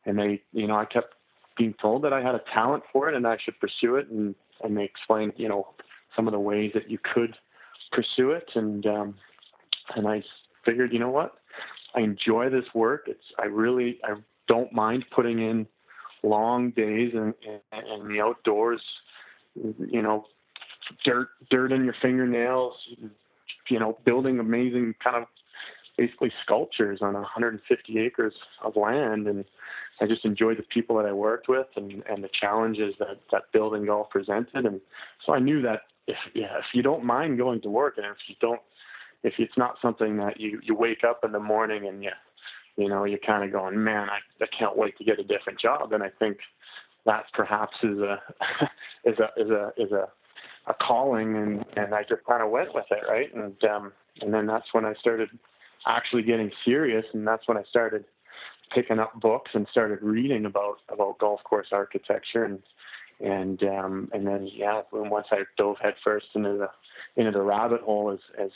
and 0.06 0.20
they, 0.20 0.42
you 0.54 0.68
know, 0.68 0.76
I 0.76 0.86
kept 0.86 1.16
being 1.58 1.74
told 1.82 2.04
that 2.04 2.14
I 2.14 2.22
had 2.22 2.36
a 2.36 2.42
talent 2.54 2.84
for 2.92 3.10
it 3.10 3.16
and 3.16 3.26
I 3.26 3.38
should 3.44 3.60
pursue 3.60 3.96
it, 3.96 4.10
and 4.10 4.36
and 4.64 4.78
they 4.78 4.84
explained, 4.84 5.34
you 5.38 5.50
know, 5.50 5.68
some 6.16 6.28
of 6.28 6.32
the 6.32 6.40
ways 6.40 6.72
that 6.74 6.90
you 6.90 7.00
could 7.14 7.36
pursue 7.92 8.32
it, 8.32 8.50
and 8.56 8.86
um, 8.86 9.16
and 9.96 10.08
I 10.08 10.24
figured, 10.66 10.94
you 10.94 11.00
know 11.00 11.10
what, 11.10 11.36
I 11.96 12.02
enjoy 12.02 12.50
this 12.50 12.66
work. 12.74 13.06
It's 13.08 13.24
I 13.40 13.46
really 13.46 14.00
I 14.04 14.16
don't 14.48 14.72
mind 14.74 15.06
putting 15.14 15.40
in 15.40 15.68
long 16.24 16.72
days 16.72 17.14
and 17.14 17.34
in, 17.44 18.08
the 18.08 18.20
outdoors. 18.22 18.82
You 19.56 20.02
know, 20.02 20.26
dirt 21.04 21.30
dirt 21.50 21.72
in 21.72 21.86
your 21.86 21.96
fingernails. 22.02 22.74
You 23.70 23.80
know, 23.80 23.98
building 24.06 24.40
amazing 24.40 24.96
kind 25.04 25.18
of 25.18 25.26
basically 25.98 26.32
sculptures 26.44 27.00
on 27.02 27.14
150 27.14 28.00
acres 28.00 28.34
of 28.64 28.76
land 28.76 29.28
and 29.28 29.46
I 30.02 30.08
just 30.08 30.26
enjoyed 30.26 30.58
the 30.58 30.64
people 30.64 30.98
that 30.98 31.06
I 31.06 31.14
worked 31.14 31.48
with 31.48 31.68
and, 31.76 32.04
and 32.10 32.24
the 32.24 32.30
challenges 32.40 32.96
that, 33.00 33.20
that 33.32 33.44
building 33.54 33.86
golf 33.86 34.10
presented. 34.10 34.66
And 34.66 34.82
so 35.26 35.34
I 35.34 35.40
knew 35.40 35.62
that 35.62 35.84
if, 36.08 36.18
yeah, 36.34 36.58
if 36.58 36.66
you 36.74 36.82
don't 36.82 37.06
mind 37.06 37.38
going 37.38 37.62
to 37.62 37.70
work 37.70 37.96
and 37.98 38.06
if 38.06 38.18
you 38.28 38.36
don't 38.42 38.62
if 39.24 39.34
it's 39.40 39.58
not 39.58 39.78
something 39.82 40.18
that 40.18 40.40
you 40.40 40.60
you 40.64 40.76
wake 40.76 41.04
up 41.04 41.22
in 41.24 41.32
the 41.32 41.40
morning 41.40 41.88
and 41.88 42.04
you 42.04 42.12
you 42.78 42.88
know 42.88 43.06
you're 43.06 43.18
kind 43.26 43.44
of 43.44 43.52
going 43.52 43.84
man 43.84 44.08
I, 44.10 44.20
I 44.44 44.48
can't 44.58 44.78
wait 44.78 44.96
to 45.00 45.04
get 45.04 45.20
a 45.20 45.24
different 45.24 45.60
job 45.60 45.94
And 45.94 46.04
I 46.04 46.10
think 46.20 46.38
that 47.06 47.26
perhaps 47.34 47.76
is 47.84 48.00
a 48.00 48.22
is 49.06 49.18
a 49.20 49.42
is 49.42 49.50
a 49.50 49.74
is 49.78 49.92
a 49.92 50.08
a 50.68 50.74
calling 50.74 51.36
and 51.36 51.66
and 51.78 51.94
I 51.94 52.02
just 52.02 52.24
kind 52.28 52.42
of 52.42 52.50
went 52.50 52.74
with 52.74 52.86
it 52.92 53.04
right 53.10 53.34
and 53.34 53.56
um 53.64 53.94
and 54.22 54.34
then 54.34 54.46
that's 54.46 54.74
when 54.74 54.86
I 54.86 54.94
started 54.96 55.30
actually 55.88 56.24
getting 56.24 56.52
serious 56.64 57.06
and 57.14 57.28
that's 57.28 57.48
when 57.48 57.58
I 57.58 57.64
started 57.70 58.06
picking 58.74 59.00
up 59.00 59.20
books 59.20 59.52
and 59.54 59.68
started 59.70 60.00
reading 60.02 60.46
about 60.46 60.78
about 60.90 61.20
golf 61.20 61.44
course 61.44 61.68
architecture 61.72 62.44
and 62.44 62.60
and 63.20 63.64
um 63.64 64.10
and 64.14 64.26
then 64.26 64.50
yeah 64.54 64.82
once 64.92 65.28
I 65.32 65.44
dove 65.58 65.78
headfirst 65.82 66.28
into 66.34 66.54
the 66.58 66.70
into 67.22 67.32
the 67.32 67.42
rabbit 67.42 67.82
hole 67.82 68.12
as 68.12 68.20
as 68.44 68.52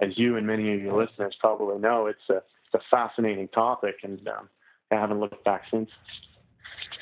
as 0.00 0.10
you 0.16 0.36
and 0.36 0.46
many 0.46 0.72
of 0.74 0.80
your 0.80 1.00
listeners 1.00 1.34
probably 1.40 1.78
know, 1.78 2.06
it's 2.06 2.28
a, 2.28 2.36
it's 2.36 2.74
a 2.74 2.80
fascinating 2.90 3.48
topic, 3.48 3.96
and 4.02 4.26
um, 4.28 4.48
I 4.90 4.96
haven't 4.96 5.20
looked 5.20 5.44
back 5.44 5.62
since. 5.70 5.90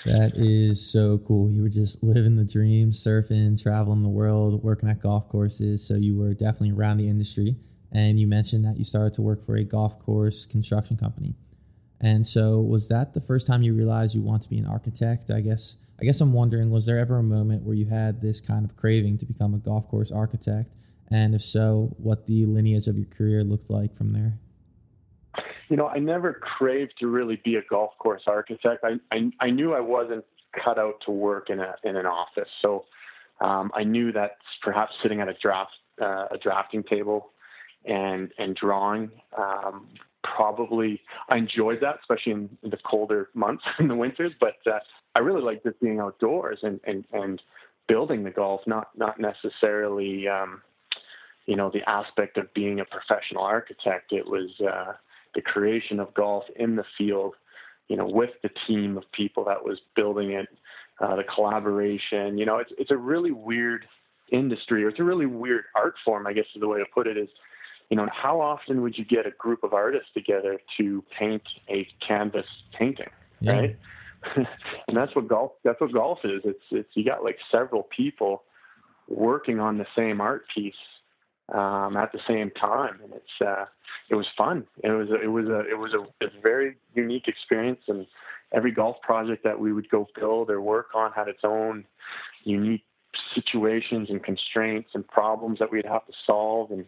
That 0.04 0.32
is 0.34 0.84
so 0.84 1.18
cool. 1.18 1.50
You 1.50 1.62
were 1.62 1.68
just 1.68 2.02
living 2.02 2.36
the 2.36 2.44
dream, 2.44 2.90
surfing, 2.90 3.60
traveling 3.60 4.02
the 4.02 4.08
world, 4.08 4.62
working 4.62 4.88
at 4.88 5.00
golf 5.00 5.28
courses. 5.28 5.86
So 5.86 5.94
you 5.94 6.16
were 6.16 6.34
definitely 6.34 6.72
around 6.72 6.96
the 6.96 7.08
industry. 7.08 7.56
And 7.92 8.18
you 8.18 8.26
mentioned 8.26 8.64
that 8.64 8.78
you 8.78 8.84
started 8.84 9.12
to 9.14 9.22
work 9.22 9.44
for 9.44 9.56
a 9.56 9.64
golf 9.64 9.98
course 10.00 10.46
construction 10.46 10.96
company. 10.96 11.34
And 12.00 12.26
so 12.26 12.60
was 12.60 12.88
that 12.88 13.14
the 13.14 13.20
first 13.20 13.46
time 13.46 13.62
you 13.62 13.74
realized 13.74 14.14
you 14.14 14.22
want 14.22 14.42
to 14.42 14.50
be 14.50 14.58
an 14.58 14.66
architect? 14.66 15.30
I 15.30 15.40
guess 15.40 15.76
I 16.00 16.04
guess 16.04 16.20
I'm 16.20 16.32
wondering, 16.32 16.70
was 16.70 16.84
there 16.84 16.98
ever 16.98 17.18
a 17.18 17.22
moment 17.22 17.62
where 17.62 17.76
you 17.76 17.86
had 17.86 18.20
this 18.20 18.40
kind 18.40 18.64
of 18.64 18.76
craving 18.76 19.18
to 19.18 19.24
become 19.24 19.54
a 19.54 19.58
golf 19.58 19.86
course 19.88 20.10
architect? 20.10 20.74
And 21.12 21.32
if 21.32 21.42
so, 21.42 21.94
what 21.98 22.26
the 22.26 22.44
lineage 22.44 22.88
of 22.88 22.96
your 22.96 23.06
career 23.06 23.44
looked 23.44 23.70
like 23.70 23.94
from 23.94 24.12
there? 24.12 24.40
You 25.68 25.76
know, 25.76 25.88
I 25.88 25.98
never 25.98 26.34
craved 26.34 26.94
to 27.00 27.06
really 27.06 27.40
be 27.44 27.56
a 27.56 27.62
golf 27.68 27.92
course 27.98 28.22
architect. 28.26 28.84
I, 28.84 28.94
I, 29.14 29.30
I 29.40 29.50
knew 29.50 29.74
I 29.74 29.80
wasn't 29.80 30.24
cut 30.64 30.78
out 30.78 30.96
to 31.06 31.12
work 31.12 31.50
in 31.50 31.60
a 31.60 31.74
in 31.84 31.96
an 31.96 32.06
office, 32.06 32.48
so 32.60 32.84
um, 33.40 33.70
I 33.74 33.84
knew 33.84 34.12
that 34.12 34.38
perhaps 34.62 34.92
sitting 35.02 35.20
at 35.20 35.28
a 35.28 35.34
draft 35.34 35.72
uh, 36.00 36.26
a 36.30 36.38
drafting 36.42 36.82
table 36.82 37.30
and 37.84 38.30
and 38.38 38.54
drawing 38.54 39.10
um, 39.36 39.88
probably 40.22 41.00
I 41.28 41.36
enjoyed 41.36 41.78
that, 41.80 41.98
especially 42.00 42.32
in, 42.32 42.50
the 42.62 42.78
colder 42.88 43.28
months 43.34 43.64
in 43.78 43.88
the 43.88 43.96
winters. 43.96 44.32
But 44.40 44.56
uh, 44.66 44.78
I 45.14 45.20
really 45.20 45.42
liked 45.42 45.64
just 45.64 45.80
being 45.80 46.00
outdoors 46.00 46.58
and 46.62 46.80
and 46.84 47.04
and 47.12 47.40
building 47.88 48.24
the 48.24 48.30
golf, 48.30 48.60
not 48.66 48.88
not 48.96 49.18
necessarily 49.18 50.28
um, 50.28 50.62
you 51.46 51.56
know, 51.56 51.70
the 51.70 51.88
aspect 51.88 52.36
of 52.38 52.52
being 52.54 52.80
a 52.80 52.84
professional 52.84 53.42
architect. 53.42 54.12
It 54.12 54.26
was 54.26 54.50
uh, 54.60 54.92
the 55.34 55.42
creation 55.42 56.00
of 56.00 56.12
golf 56.14 56.44
in 56.56 56.76
the 56.76 56.84
field, 56.98 57.34
you 57.88 57.96
know, 57.96 58.06
with 58.06 58.30
the 58.42 58.50
team 58.66 58.96
of 58.96 59.04
people 59.12 59.44
that 59.44 59.64
was 59.64 59.78
building 59.94 60.32
it, 60.32 60.48
uh, 61.00 61.16
the 61.16 61.24
collaboration. 61.34 62.38
You 62.38 62.46
know, 62.46 62.58
it's 62.58 62.72
it's 62.78 62.90
a 62.90 62.96
really 62.96 63.30
weird 63.30 63.86
industry, 64.30 64.84
or 64.84 64.88
it's 64.88 65.00
a 65.00 65.04
really 65.04 65.26
weird 65.26 65.64
art 65.74 65.94
form. 66.04 66.26
I 66.26 66.32
guess 66.32 66.44
is 66.54 66.60
the 66.60 66.68
way 66.68 66.78
to 66.78 66.86
put 66.92 67.06
it. 67.06 67.16
Is 67.16 67.28
you 67.90 67.96
know, 67.96 68.08
how 68.10 68.40
often 68.40 68.82
would 68.82 68.96
you 68.96 69.04
get 69.04 69.26
a 69.26 69.30
group 69.32 69.62
of 69.62 69.74
artists 69.74 70.08
together 70.14 70.58
to 70.78 71.04
paint 71.18 71.42
a 71.68 71.86
canvas 72.06 72.46
painting, 72.78 73.10
yeah. 73.40 73.52
right? 73.52 73.76
and 74.36 74.96
that's 74.96 75.14
what 75.14 75.28
golf. 75.28 75.52
That's 75.64 75.80
what 75.80 75.92
golf 75.92 76.20
is. 76.24 76.42
It's 76.44 76.62
it's 76.70 76.88
you 76.94 77.04
got 77.04 77.24
like 77.24 77.38
several 77.50 77.88
people 77.94 78.44
working 79.08 79.60
on 79.60 79.78
the 79.78 79.86
same 79.96 80.20
art 80.20 80.44
piece 80.54 80.74
um, 81.52 81.96
at 81.96 82.12
the 82.12 82.20
same 82.26 82.50
time, 82.50 83.00
and 83.02 83.12
it's 83.12 83.46
uh, 83.46 83.66
it 84.08 84.14
was 84.14 84.26
fun. 84.36 84.66
It 84.82 84.90
was 84.90 85.08
it 85.22 85.28
was 85.28 85.46
a 85.46 85.60
it 85.60 85.78
was 85.78 85.92
a, 85.94 86.24
a 86.24 86.28
very 86.42 86.76
unique 86.94 87.28
experience, 87.28 87.80
and 87.88 88.06
every 88.52 88.72
golf 88.72 89.00
project 89.02 89.44
that 89.44 89.58
we 89.58 89.72
would 89.72 89.88
go 89.90 90.08
build 90.14 90.50
or 90.50 90.60
work 90.60 90.88
on 90.94 91.12
had 91.12 91.28
its 91.28 91.40
own 91.44 91.84
unique 92.44 92.84
situations 93.34 94.08
and 94.10 94.22
constraints 94.22 94.90
and 94.94 95.06
problems 95.06 95.58
that 95.58 95.70
we'd 95.70 95.86
have 95.86 96.06
to 96.06 96.12
solve 96.26 96.70
and 96.70 96.86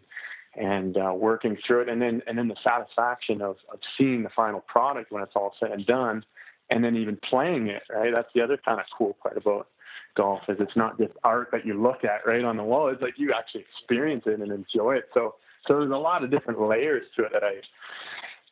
and 0.57 0.95
uh, 0.97 1.11
working 1.13 1.57
through 1.65 1.81
it 1.81 1.89
and 1.89 2.01
then 2.01 2.21
and 2.27 2.37
then 2.37 2.47
the 2.47 2.55
satisfaction 2.63 3.41
of, 3.41 3.57
of 3.71 3.79
seeing 3.97 4.23
the 4.23 4.29
final 4.29 4.61
product 4.61 5.11
when 5.11 5.21
it's 5.21 5.33
all 5.35 5.53
said 5.59 5.71
and 5.71 5.85
done 5.85 6.23
and 6.69 6.83
then 6.83 6.95
even 6.95 7.17
playing 7.29 7.67
it 7.67 7.83
right 7.89 8.11
that's 8.13 8.29
the 8.33 8.41
other 8.41 8.57
kind 8.63 8.79
of 8.79 8.85
cool 8.97 9.15
part 9.21 9.37
about 9.37 9.67
golf 10.15 10.41
is 10.47 10.57
it's 10.59 10.75
not 10.75 10.97
just 10.97 11.13
art 11.23 11.49
that 11.51 11.65
you 11.65 11.79
look 11.79 12.03
at 12.03 12.25
right 12.25 12.43
on 12.43 12.57
the 12.57 12.63
wall 12.63 12.89
it's 12.89 13.01
like 13.01 13.15
you 13.17 13.33
actually 13.37 13.65
experience 13.77 14.23
it 14.25 14.39
and 14.39 14.51
enjoy 14.51 14.95
it 14.95 15.05
so 15.13 15.35
so 15.67 15.79
there's 15.79 15.91
a 15.91 15.95
lot 15.95 16.23
of 16.23 16.31
different 16.31 16.59
layers 16.61 17.03
to 17.15 17.23
it 17.23 17.31
that 17.33 17.43
i 17.43 17.53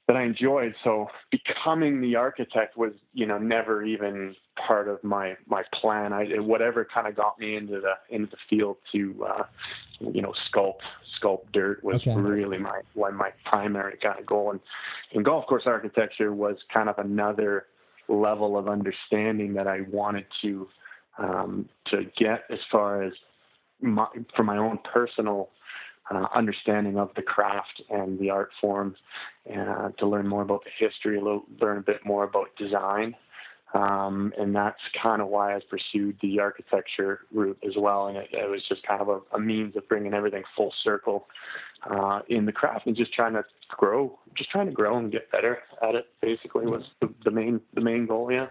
that 0.08 0.18
I 0.18 0.24
enjoyed. 0.24 0.76
So 0.84 1.08
becoming 1.32 2.02
the 2.02 2.16
architect 2.16 2.78
was, 2.78 2.92
you 3.14 3.26
know, 3.26 3.38
never 3.38 3.84
even 3.84 4.36
part 4.68 4.88
of 4.88 5.04
my 5.04 5.36
my 5.48 5.64
plan. 5.74 6.12
I 6.12 6.26
whatever 6.40 6.86
kind 6.94 7.08
of 7.08 7.16
got 7.16 7.40
me 7.40 7.56
into 7.56 7.80
the 7.80 7.94
into 8.10 8.28
the 8.28 8.38
field 8.50 8.78
to, 8.92 9.26
uh, 9.26 9.44
you 10.00 10.22
know, 10.22 10.34
sculpt 10.52 10.82
sculpt 11.22 11.52
dirt 11.54 11.84
was 11.84 11.96
okay. 11.96 12.16
really 12.16 12.58
my 12.58 12.82
one 12.96 13.16
my 13.16 13.30
primary 13.46 13.98
kind 14.02 14.20
of 14.20 14.26
goal. 14.26 14.52
And 14.52 14.60
in 15.14 15.24
golf 15.24 15.46
course 15.48 15.64
architecture 15.66 16.34
was 16.34 16.58
kind 16.74 16.90
of 16.90 16.98
another 16.98 17.68
level 18.10 18.58
of 18.58 18.68
understanding 18.68 19.54
that 19.54 19.68
I 19.68 19.82
wanted 19.90 20.26
to 20.42 20.68
um, 21.18 21.70
to 21.88 22.04
get 22.18 22.44
as 22.50 22.60
far 22.72 23.04
as 23.04 23.14
my, 23.82 24.08
for 24.36 24.44
my 24.44 24.58
own 24.58 24.80
personal 24.92 25.50
uh, 26.12 26.28
understanding 26.36 26.98
of 26.98 27.10
the 27.16 27.22
craft 27.22 27.82
and 27.90 28.20
the 28.20 28.30
art 28.30 28.50
forms, 28.60 28.98
uh, 29.50 29.90
to 29.98 30.08
learn 30.08 30.28
more 30.28 30.42
about 30.42 30.64
the 30.64 30.86
history, 30.86 31.18
a 31.18 31.22
little, 31.22 31.44
learn 31.62 31.78
a 31.78 31.82
bit 31.82 32.06
more 32.06 32.24
about 32.24 32.48
design. 32.58 33.16
Um, 33.74 34.34
and 34.38 34.56
that's 34.56 34.80
kind 35.02 35.22
of 35.22 35.30
why 35.30 35.56
I 35.56 35.60
pursued 35.68 36.18
the 36.22 36.40
architecture 36.40 37.22
route 37.34 37.58
as 37.68 37.74
well. 37.76 38.08
And 38.08 38.18
it, 38.18 38.30
it 38.32 38.48
was 38.50 38.62
just 38.70 38.86
kind 38.86 39.02
of 39.02 39.10
a, 39.10 39.20
a, 39.36 39.40
means 39.40 39.76
of 39.76 39.88
bringing 39.90 40.14
everything 40.14 40.44
full 40.56 40.72
circle 40.84 41.26
uh, 41.90 42.20
in 42.30 42.46
the 42.46 42.52
craft 42.52 42.86
and 42.86 42.96
just 42.96 43.14
trying 43.14 43.34
to 43.34 43.44
grow, 43.70 44.20
just 44.38 44.52
trying 44.52 44.68
to 44.68 44.72
grow 44.72 45.00
and 45.00 45.12
get 45.12 45.32
better 45.32 45.60
at 45.82 45.96
it. 45.96 46.06
Basically, 46.22 46.68
was 46.68 46.84
the, 47.02 47.12
the 47.26 47.32
main 47.32 47.62
the 47.74 47.82
main 47.82 48.06
goal. 48.06 48.32
Yeah. 48.32 48.48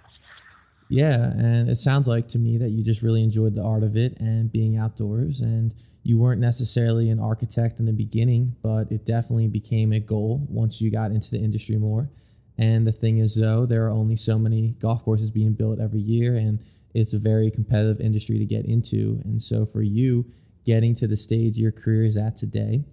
Yeah, 0.89 1.31
and 1.31 1.71
it 1.71 1.77
sounds 1.77 2.07
like 2.07 2.29
to 2.29 2.39
me 2.39 2.59
that 2.59 2.71
you 2.71 2.85
just 2.85 3.03
really 3.03 3.23
enjoyed 3.23 3.55
the 3.55 3.63
art 3.63 3.83
of 3.83 3.97
it 3.97 4.19
and 4.19 4.53
being 4.53 4.77
outdoors 4.77 5.41
and 5.41 5.73
you 6.03 6.19
weren't 6.19 6.41
necessarily 6.41 7.11
an 7.11 7.21
architect 7.21 7.79
in 7.79 7.87
the 7.87 7.93
beginning, 7.93 8.57
but 8.63 8.91
it 8.91 9.07
definitely 9.07 9.49
became 9.49 9.93
a 9.93 10.01
goal 10.01 10.45
once 10.49 10.81
you 10.81 10.91
got 10.91 11.13
into 11.13 11.31
the 11.31 11.39
industry 11.39 11.77
more. 11.77 12.11
And 12.59 12.87
the 12.87 12.93
thing 12.93 13.19
is, 13.19 13.37
though, 13.37 13.67
there 13.67 13.87
are 13.87 13.91
only 13.91 14.17
so 14.17 14.39
many 14.39 14.73
golf 14.81 15.05
courses 15.05 15.31
being 15.31 15.53
built 15.53 15.81
every 15.81 16.01
year, 16.01 16.35
and 16.35 16.59
it's 16.93 17.15
a 17.15 17.19
very 17.19 17.51
competitive 17.51 18.01
industry 18.01 18.39
to 18.39 18.45
get 18.45 18.67
into. 18.67 19.21
And 19.25 19.41
so, 19.41 19.65
for 19.65 19.81
you, 19.83 20.27
getting 20.65 20.95
to 20.97 21.07
the 21.07 21.17
stage 21.17 21.57
your 21.57 21.73
career 21.73 22.05
is 22.05 22.17
at 22.17 22.37
today, 22.37 22.85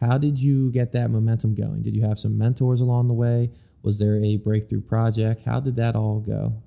how 0.00 0.18
did 0.18 0.38
you 0.38 0.70
get 0.70 0.92
that 0.92 1.10
momentum 1.10 1.54
going? 1.54 1.82
Did 1.82 1.96
you 1.96 2.02
have 2.02 2.18
some 2.18 2.38
mentors 2.38 2.80
along 2.80 3.08
the 3.08 3.14
way? 3.14 3.50
Was 3.82 3.98
there 3.98 4.22
a 4.22 4.36
breakthrough 4.36 4.82
project? 4.82 5.42
How 5.44 5.58
did 5.58 5.76
that 5.76 5.96
all 5.96 6.20
go? 6.20 6.62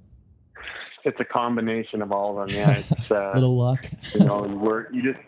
It's 1.04 1.20
a 1.20 1.26
combination 1.26 2.02
of 2.02 2.12
all 2.12 2.40
of 2.40 2.48
them. 2.48 2.56
Yeah, 2.58 2.78
it's 2.92 3.12
uh, 3.12 3.32
little 3.34 3.58
luck. 3.58 3.86
you 4.14 4.24
know, 4.24 4.44
work. 4.44 4.90
You 4.92 5.14
just 5.14 5.24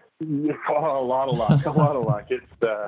Oh, 0.70 1.02
a 1.02 1.06
lot 1.06 1.30
of 1.30 1.38
luck, 1.38 1.66
a 1.66 1.72
lot 1.72 1.96
of 1.96 2.06
luck. 2.06 2.28
It's, 2.30 2.64
uh, 2.64 2.88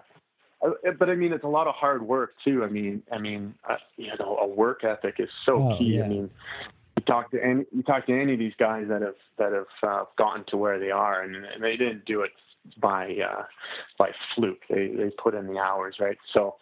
but 0.98 1.10
I 1.10 1.16
mean, 1.16 1.34
it's 1.34 1.44
a 1.44 1.50
lot 1.50 1.68
of 1.68 1.76
hard 1.76 2.02
work 2.02 2.36
too. 2.44 2.64
I 2.64 2.68
mean, 2.68 3.04
I 3.12 3.18
mean, 3.18 3.56
uh, 3.70 3.78
you 3.98 4.12
know, 4.20 4.38
a 4.38 4.48
work 4.48 4.84
ethic 4.84 5.16
is 5.20 5.30
so 5.46 5.72
oh, 5.72 5.78
key. 5.78 5.98
Yeah. 5.98 6.06
I 6.06 6.08
mean, 6.08 6.30
you 6.98 7.04
talk 7.06 7.32
to 7.32 7.44
any, 7.44 7.66
you 7.72 7.84
talk 7.84 8.06
to 8.08 8.20
any 8.20 8.34
of 8.34 8.40
these 8.40 8.54
guys 8.58 8.88
that 8.90 9.02
have 9.02 9.16
that 9.38 9.52
have 9.52 9.66
uh, 9.84 10.06
gotten 10.18 10.46
to 10.48 10.58
where 10.58 10.80
they 10.80 10.92
are, 10.92 11.22
and, 11.22 11.36
and 11.36 11.64
they 11.64 11.76
didn't 11.76 12.06
do 12.06 12.22
it 12.22 12.32
by 12.80 13.16
uh, 13.18 13.44
by 13.98 14.12
fluke. 14.34 14.62
They 14.70 14.88
they 14.88 15.12
put 15.22 15.36
in 15.36 15.48
the 15.48 15.60
hours, 15.60 15.98
right? 16.00 16.18
So, 16.34 16.56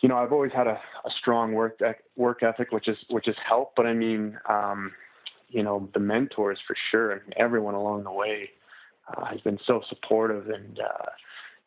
you 0.00 0.08
know, 0.08 0.16
I've 0.16 0.32
always 0.32 0.52
had 0.52 0.66
a, 0.66 0.78
a 1.04 1.10
strong 1.18 1.54
work 1.54 1.80
work 2.16 2.42
ethic, 2.42 2.70
which 2.72 2.88
is 2.88 2.98
which 3.08 3.26
has 3.26 3.36
helped. 3.48 3.74
But 3.74 3.86
I 3.86 3.94
mean, 3.94 4.38
um, 4.48 4.92
you 5.48 5.62
know, 5.62 5.88
the 5.94 6.00
mentors 6.00 6.58
for 6.66 6.76
sure, 6.90 7.12
and 7.12 7.34
everyone 7.36 7.74
along 7.74 8.04
the 8.04 8.12
way 8.12 8.50
uh, 9.08 9.24
has 9.26 9.40
been 9.40 9.58
so 9.66 9.82
supportive 9.88 10.48
and 10.48 10.78
uh, 10.80 11.10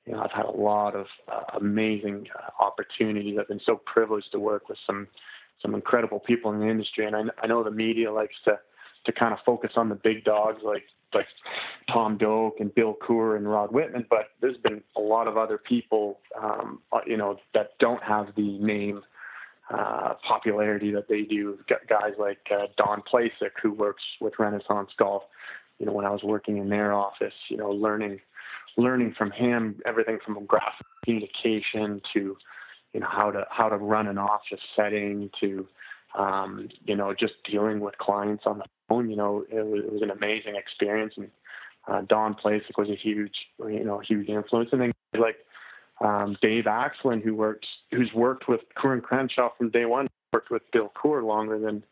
you 0.05 0.13
know 0.13 0.21
I've 0.21 0.31
had 0.31 0.45
a 0.45 0.51
lot 0.51 0.95
of 0.95 1.05
uh, 1.31 1.57
amazing 1.59 2.27
uh, 2.35 2.63
opportunities. 2.63 3.37
I've 3.39 3.47
been 3.47 3.61
so 3.65 3.81
privileged 3.85 4.31
to 4.31 4.39
work 4.39 4.69
with 4.69 4.77
some 4.85 5.07
some 5.61 5.73
incredible 5.75 6.19
people 6.19 6.51
in 6.51 6.59
the 6.59 6.67
industry, 6.67 7.05
and 7.05 7.15
I, 7.15 7.21
I 7.43 7.47
know 7.47 7.63
the 7.63 7.71
media 7.71 8.11
likes 8.11 8.35
to 8.45 8.59
to 9.05 9.11
kind 9.11 9.33
of 9.33 9.39
focus 9.45 9.71
on 9.75 9.89
the 9.89 9.95
big 9.95 10.23
dogs 10.23 10.61
like 10.63 10.83
like 11.13 11.27
Tom 11.91 12.17
Doak 12.17 12.59
and 12.59 12.73
Bill 12.73 12.95
Coore 12.95 13.37
and 13.37 13.49
Rod 13.49 13.71
Whitman, 13.71 14.05
but 14.09 14.31
there's 14.41 14.57
been 14.57 14.83
a 14.97 14.99
lot 14.99 15.27
of 15.27 15.37
other 15.37 15.57
people, 15.57 16.19
um, 16.41 16.81
uh, 16.91 16.99
you 17.05 17.15
know, 17.15 17.37
that 17.53 17.77
don't 17.79 18.03
have 18.03 18.27
the 18.35 18.57
name 18.59 19.03
uh, 19.69 20.13
popularity 20.25 20.91
that 20.91 21.07
they 21.09 21.23
do. 21.23 21.59
Guys 21.89 22.13
like 22.17 22.39
uh, 22.51 22.67
Don 22.77 23.01
Placek, 23.01 23.51
who 23.61 23.73
works 23.73 24.03
with 24.21 24.33
Renaissance 24.39 24.91
Golf, 24.97 25.23
you 25.79 25.85
know, 25.85 25.91
when 25.91 26.05
I 26.05 26.09
was 26.09 26.23
working 26.23 26.57
in 26.57 26.69
their 26.69 26.93
office, 26.93 27.33
you 27.49 27.57
know, 27.57 27.69
learning, 27.69 28.19
learning 28.77 29.13
from 29.17 29.31
him 29.31 29.81
everything 29.85 30.19
from 30.25 30.45
graphic 30.45 30.85
communication 31.03 32.01
to, 32.13 32.37
you 32.93 32.99
know, 32.99 33.07
how 33.09 33.31
to 33.31 33.45
how 33.49 33.69
to 33.69 33.77
run 33.77 34.07
an 34.07 34.17
office 34.17 34.61
setting 34.75 35.29
to, 35.39 35.67
um, 36.17 36.69
you 36.85 36.95
know, 36.95 37.13
just 37.13 37.33
dealing 37.49 37.79
with 37.79 37.97
clients 37.97 38.43
on 38.45 38.59
the 38.59 38.65
phone. 38.87 39.09
You 39.09 39.17
know, 39.17 39.45
it 39.51 39.65
was, 39.65 39.83
it 39.85 39.91
was 39.91 40.01
an 40.01 40.11
amazing 40.11 40.55
experience, 40.55 41.13
and 41.17 41.29
uh, 41.87 42.01
Don 42.07 42.35
Placek 42.35 42.77
was 42.77 42.89
a 42.89 42.95
huge, 42.95 43.35
you 43.59 43.83
know, 43.83 43.99
huge 43.99 44.29
influence. 44.29 44.69
And 44.71 44.81
then 44.81 44.91
like 45.19 45.37
um, 46.01 46.37
Dave 46.41 46.65
Axland, 46.65 47.23
who 47.23 47.35
worked, 47.35 47.65
who's 47.91 48.11
worked 48.13 48.47
with 48.47 48.61
Coore 48.77 48.93
and 48.93 49.03
Crenshaw 49.03 49.49
from 49.57 49.69
day 49.69 49.85
one, 49.85 50.07
worked 50.31 50.51
with 50.51 50.61
Bill 50.71 50.91
Coore 50.95 51.23
longer 51.23 51.59
than 51.59 51.83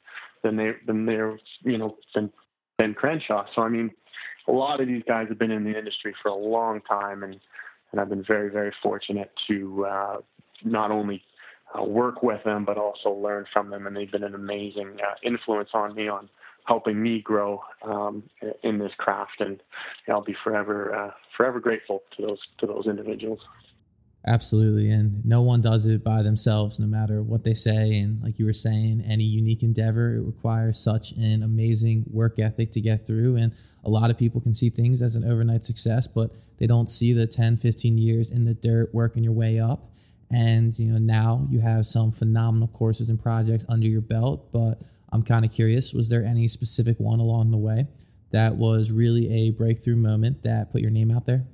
than 0.43 0.57
they 0.57 0.73
than 0.85 1.05
they're 1.05 1.39
you 1.63 1.77
know 1.77 1.97
than 2.13 2.31
Ben 2.77 2.93
Crenshaw. 2.93 3.45
So 3.55 3.61
I 3.61 3.69
mean, 3.69 3.91
a 4.47 4.51
lot 4.51 4.79
of 4.79 4.87
these 4.87 5.03
guys 5.07 5.27
have 5.29 5.39
been 5.39 5.51
in 5.51 5.63
the 5.63 5.77
industry 5.77 6.13
for 6.21 6.29
a 6.29 6.35
long 6.35 6.81
time, 6.81 7.23
and 7.23 7.39
and 7.91 7.99
I've 7.99 8.09
been 8.09 8.23
very 8.25 8.49
very 8.49 8.73
fortunate 8.83 9.31
to 9.47 9.85
uh, 9.85 10.17
not 10.63 10.91
only 10.91 11.23
uh, 11.77 11.83
work 11.83 12.21
with 12.21 12.43
them 12.43 12.65
but 12.65 12.77
also 12.77 13.09
learn 13.09 13.45
from 13.51 13.69
them, 13.69 13.87
and 13.87 13.95
they've 13.95 14.11
been 14.11 14.23
an 14.23 14.35
amazing 14.35 14.97
uh, 15.01 15.15
influence 15.23 15.69
on 15.73 15.95
me 15.95 16.07
on 16.07 16.29
helping 16.65 17.01
me 17.01 17.21
grow 17.21 17.61
um, 17.83 18.23
in 18.63 18.79
this 18.79 18.91
craft, 18.97 19.39
and 19.39 19.61
I'll 20.09 20.23
be 20.23 20.35
forever 20.43 20.93
uh, 20.93 21.11
forever 21.35 21.59
grateful 21.59 22.03
to 22.17 22.25
those 22.25 22.39
to 22.59 22.67
those 22.67 22.85
individuals. 22.85 23.39
Absolutely. 24.27 24.89
And 24.89 25.23
no 25.23 25.43
one 25.43 25.61
does 25.61 25.85
it 25.85 26.03
by 26.03 26.23
themselves, 26.23 26.79
no 26.79 26.87
matter 26.87 27.21
what 27.21 27.43
they 27.43 27.53
say. 27.53 27.99
And 27.99 28.23
like 28.23 28.39
you 28.39 28.45
were 28.45 28.53
saying, 28.53 29.03
any 29.07 29.23
unique 29.23 29.61
endeavor, 29.61 30.15
it 30.15 30.21
requires 30.21 30.79
such 30.79 31.11
an 31.11 31.43
amazing 31.43 32.05
work 32.09 32.39
ethic 32.39 32.71
to 32.71 32.81
get 32.81 33.05
through. 33.05 33.35
And 33.35 33.53
a 33.83 33.89
lot 33.89 34.09
of 34.09 34.17
people 34.17 34.41
can 34.41 34.55
see 34.55 34.71
things 34.71 35.03
as 35.03 35.15
an 35.15 35.29
overnight 35.29 35.63
success, 35.63 36.07
but 36.07 36.31
they 36.57 36.65
don't 36.65 36.89
see 36.89 37.13
the 37.13 37.27
10, 37.27 37.57
15 37.57 37.99
years 37.99 38.31
in 38.31 38.45
the 38.45 38.55
dirt 38.55 38.89
working 38.95 39.23
your 39.23 39.33
way 39.33 39.59
up. 39.59 39.91
And, 40.31 40.77
you 40.79 40.91
know, 40.91 40.97
now 40.97 41.45
you 41.51 41.59
have 41.59 41.85
some 41.85 42.09
phenomenal 42.11 42.69
courses 42.69 43.09
and 43.09 43.21
projects 43.21 43.63
under 43.69 43.87
your 43.87 44.01
belt. 44.01 44.51
But 44.51 44.81
I'm 45.11 45.21
kind 45.21 45.45
of 45.45 45.51
curious, 45.51 45.93
was 45.93 46.09
there 46.09 46.25
any 46.25 46.47
specific 46.47 46.99
one 46.99 47.19
along 47.19 47.51
the 47.51 47.57
way 47.57 47.85
that 48.31 48.55
was 48.55 48.91
really 48.91 49.31
a 49.31 49.51
breakthrough 49.51 49.97
moment 49.97 50.41
that 50.41 50.71
put 50.71 50.81
your 50.81 50.89
name 50.89 51.11
out 51.11 51.27
there? 51.27 51.45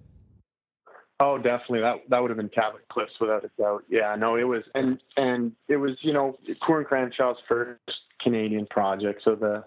Oh, 1.21 1.37
definitely. 1.37 1.81
That 1.81 1.97
that 2.09 2.19
would 2.19 2.31
have 2.31 2.37
been 2.37 2.49
Cabot 2.49 2.81
Cliffs 2.89 3.13
without 3.21 3.45
a 3.45 3.51
doubt. 3.61 3.83
Yeah, 3.87 4.15
no, 4.17 4.37
it 4.37 4.43
was, 4.43 4.63
and 4.73 4.99
and 5.17 5.51
it 5.67 5.77
was, 5.77 5.91
you 6.01 6.13
know, 6.13 6.35
Coore 6.67 6.79
and 6.79 6.87
Crenshaw's 6.87 7.37
first 7.47 7.79
Canadian 8.23 8.65
project, 8.65 9.21
so 9.23 9.35
the 9.35 9.63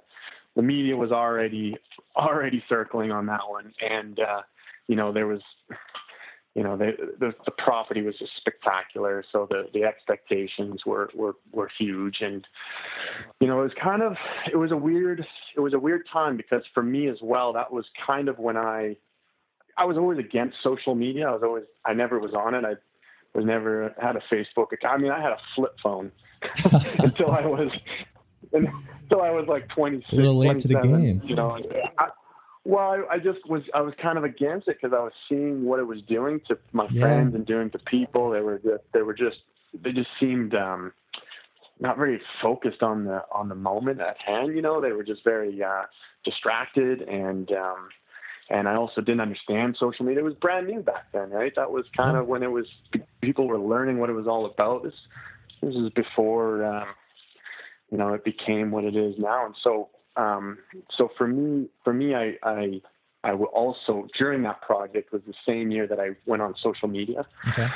the 0.56 0.62
media 0.62 0.96
was 0.96 1.12
already 1.12 1.76
already 2.16 2.62
circling 2.68 3.12
on 3.12 3.26
that 3.26 3.48
one, 3.48 3.72
and 3.80 4.18
uh, 4.18 4.42
you 4.88 4.96
know 4.96 5.12
there 5.12 5.28
was, 5.28 5.42
you 6.56 6.64
know, 6.64 6.76
the, 6.76 6.90
the 7.20 7.32
the 7.44 7.52
property 7.52 8.02
was 8.02 8.18
just 8.18 8.32
spectacular, 8.36 9.24
so 9.30 9.46
the 9.48 9.68
the 9.72 9.84
expectations 9.84 10.80
were 10.84 11.08
were 11.14 11.36
were 11.52 11.70
huge, 11.78 12.16
and 12.20 12.44
you 13.38 13.46
know 13.46 13.60
it 13.60 13.62
was 13.62 13.74
kind 13.80 14.02
of 14.02 14.16
it 14.52 14.56
was 14.56 14.72
a 14.72 14.76
weird 14.76 15.24
it 15.56 15.60
was 15.60 15.72
a 15.72 15.78
weird 15.78 16.02
time 16.12 16.36
because 16.36 16.64
for 16.74 16.82
me 16.82 17.06
as 17.06 17.18
well 17.22 17.52
that 17.52 17.72
was 17.72 17.84
kind 18.04 18.28
of 18.28 18.40
when 18.40 18.56
I 18.56 18.96
I 19.76 19.84
was 19.84 19.96
always 19.96 20.18
against 20.18 20.56
social 20.62 20.94
media. 20.94 21.28
I 21.28 21.32
was 21.32 21.42
always 21.42 21.64
I 21.84 21.92
never 21.94 22.18
was 22.18 22.32
on 22.34 22.54
it. 22.54 22.64
I 22.64 22.74
was 23.34 23.44
never 23.44 23.94
had 24.00 24.16
a 24.16 24.22
Facebook 24.32 24.72
account. 24.72 24.98
I 25.00 25.02
mean, 25.02 25.10
I 25.12 25.20
had 25.20 25.32
a 25.32 25.38
flip 25.54 25.74
phone 25.82 26.12
until 26.98 27.30
I 27.32 27.46
was 27.46 27.70
until 28.52 29.22
I 29.22 29.30
was 29.30 29.46
like 29.48 29.68
26. 29.74 30.12
A 30.12 30.16
little 30.16 30.38
late 30.38 30.58
to 30.60 30.68
the 30.68 30.80
game. 30.80 31.20
You 31.24 31.34
know, 31.34 31.58
I, 31.98 32.08
Well, 32.64 32.90
I, 32.90 33.14
I 33.14 33.18
just 33.18 33.46
was 33.48 33.62
I 33.74 33.80
was 33.80 33.94
kind 34.00 34.18
of 34.18 34.24
against 34.24 34.68
it 34.68 34.78
because 34.80 34.96
I 34.96 35.02
was 35.02 35.12
seeing 35.28 35.64
what 35.64 35.80
it 35.80 35.84
was 35.86 36.00
doing 36.08 36.40
to 36.48 36.58
my 36.72 36.86
Yeah. 36.90 37.00
friends 37.00 37.34
and 37.34 37.44
doing 37.44 37.70
to 37.70 37.78
people. 37.80 38.30
They 38.30 38.40
were 38.40 38.58
just, 38.58 38.84
they 38.92 39.02
were 39.02 39.14
just 39.14 39.38
they 39.82 39.92
just 39.92 40.10
seemed 40.20 40.54
um, 40.54 40.92
not 41.80 41.96
very 41.96 42.20
focused 42.40 42.82
on 42.82 43.04
the 43.04 43.22
on 43.32 43.48
the 43.48 43.54
moment 43.56 44.00
at 44.00 44.16
hand. 44.24 44.54
You 44.54 44.62
know, 44.62 44.80
they 44.80 44.92
were 44.92 45.02
just 45.04 45.24
very 45.24 45.62
uh, 45.62 45.82
distracted 46.24 47.02
and. 47.02 47.50
Um, 47.50 47.88
and 48.50 48.68
I 48.68 48.76
also 48.76 49.00
didn't 49.00 49.20
understand 49.20 49.76
social 49.78 50.04
media. 50.04 50.20
It 50.20 50.24
was 50.24 50.34
brand 50.34 50.66
new 50.66 50.80
back 50.80 51.06
then, 51.12 51.30
right? 51.30 51.52
That 51.56 51.70
was 51.70 51.86
kind 51.96 52.16
of 52.16 52.26
when 52.26 52.42
it 52.42 52.50
was 52.50 52.66
people 53.20 53.48
were 53.48 53.58
learning 53.58 53.98
what 53.98 54.10
it 54.10 54.14
was 54.14 54.26
all 54.26 54.46
about. 54.46 54.82
This 54.82 54.94
this 55.62 55.74
is 55.74 55.90
before 55.90 56.64
um, 56.64 56.88
you 57.90 57.98
know 57.98 58.12
it 58.12 58.24
became 58.24 58.70
what 58.70 58.84
it 58.84 58.96
is 58.96 59.14
now. 59.18 59.46
And 59.46 59.54
so 59.62 59.88
um, 60.16 60.58
so 60.96 61.10
for 61.16 61.26
me, 61.26 61.68
for 61.82 61.92
me, 61.92 62.14
I 62.14 62.34
I 62.42 62.80
I 63.24 63.32
also 63.32 64.06
during 64.16 64.42
that 64.42 64.60
project 64.60 65.12
was 65.12 65.22
the 65.26 65.34
same 65.46 65.70
year 65.70 65.86
that 65.86 65.98
I 65.98 66.10
went 66.26 66.42
on 66.42 66.54
social 66.62 66.88
media, 66.88 67.26
Okay. 67.48 67.66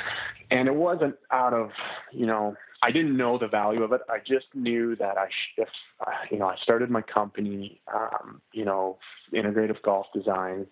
and 0.51 0.67
it 0.67 0.75
wasn't 0.75 1.15
out 1.31 1.53
of 1.53 1.71
you 2.13 2.25
know 2.27 2.55
I 2.81 2.91
didn't 2.91 3.17
know 3.17 3.37
the 3.37 3.47
value 3.47 3.83
of 3.83 3.91
it. 3.91 4.01
I 4.09 4.19
just 4.19 4.45
knew 4.53 4.95
that 4.97 5.17
I 5.17 5.27
if 5.57 5.67
uh, 6.05 6.11
you 6.31 6.37
know 6.37 6.47
I 6.47 6.55
started 6.61 6.89
my 6.89 7.01
company, 7.01 7.81
um, 7.93 8.41
you 8.53 8.63
know, 8.63 8.99
integrative 9.33 9.81
golf 9.81 10.05
design, 10.13 10.67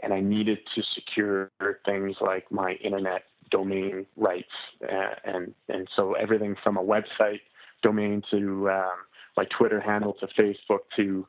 and 0.00 0.14
I 0.14 0.20
needed 0.20 0.58
to 0.74 0.82
secure 0.94 1.50
things 1.84 2.16
like 2.20 2.50
my 2.50 2.72
internet 2.82 3.24
domain 3.50 4.06
rights, 4.16 4.54
uh, 4.82 5.14
and 5.24 5.54
and 5.68 5.88
so 5.96 6.14
everything 6.14 6.54
from 6.62 6.76
a 6.76 6.82
website 6.82 7.40
domain 7.82 8.22
to 8.30 8.70
um, 8.70 8.98
my 9.36 9.44
Twitter 9.58 9.80
handle 9.80 10.14
to 10.14 10.26
Facebook 10.28 10.80
to 10.96 11.26